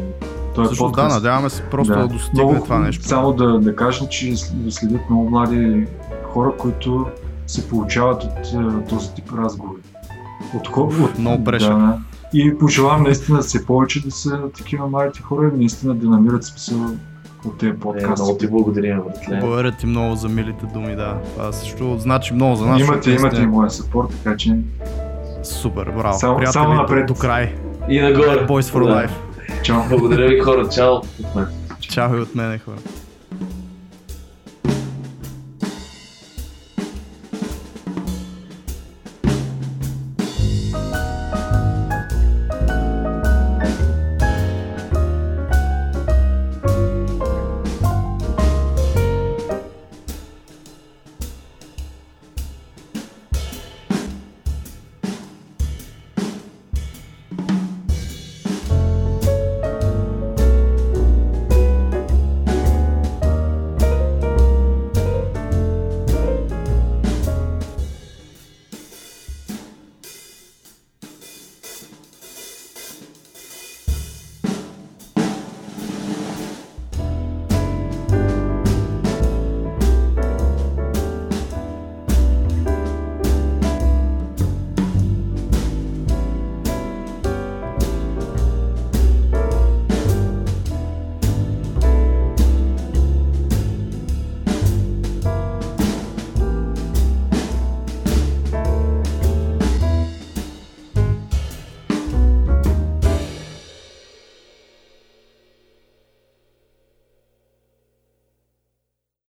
[0.55, 1.15] Той е да, подкаст.
[1.15, 3.05] надяваме се просто да, достигне Много- това нещо.
[3.05, 5.87] Само да, да кажем, че сл- следят много млади
[6.25, 7.07] хора, които
[7.47, 9.81] се получават от а, този тип разговори.
[10.55, 11.79] От, хо- от Много pressure.
[11.79, 11.99] Да,
[12.33, 16.45] и пожелавам наистина да се повече да са такива младите хора и наистина да намират
[16.45, 16.79] смисъл
[17.45, 18.23] от тези Е, подкасти.
[18.23, 19.39] много ти благодаря, братле.
[19.41, 21.19] Благодаря ти много за милите думи, да.
[21.27, 22.81] Това също значи много за нас.
[22.81, 24.59] имате, имате моя съпорт, така че
[25.43, 26.19] Супер, браво.
[26.19, 27.07] Само- Приятели, само до- напред.
[27.07, 27.55] До край.
[27.89, 28.47] И нагоре.
[28.47, 28.95] Boys for Да.
[28.95, 29.11] life.
[29.63, 29.83] чао!
[29.91, 31.47] Благодаря ви хора, чао от мен.
[31.81, 32.77] Чао и от мене, хора.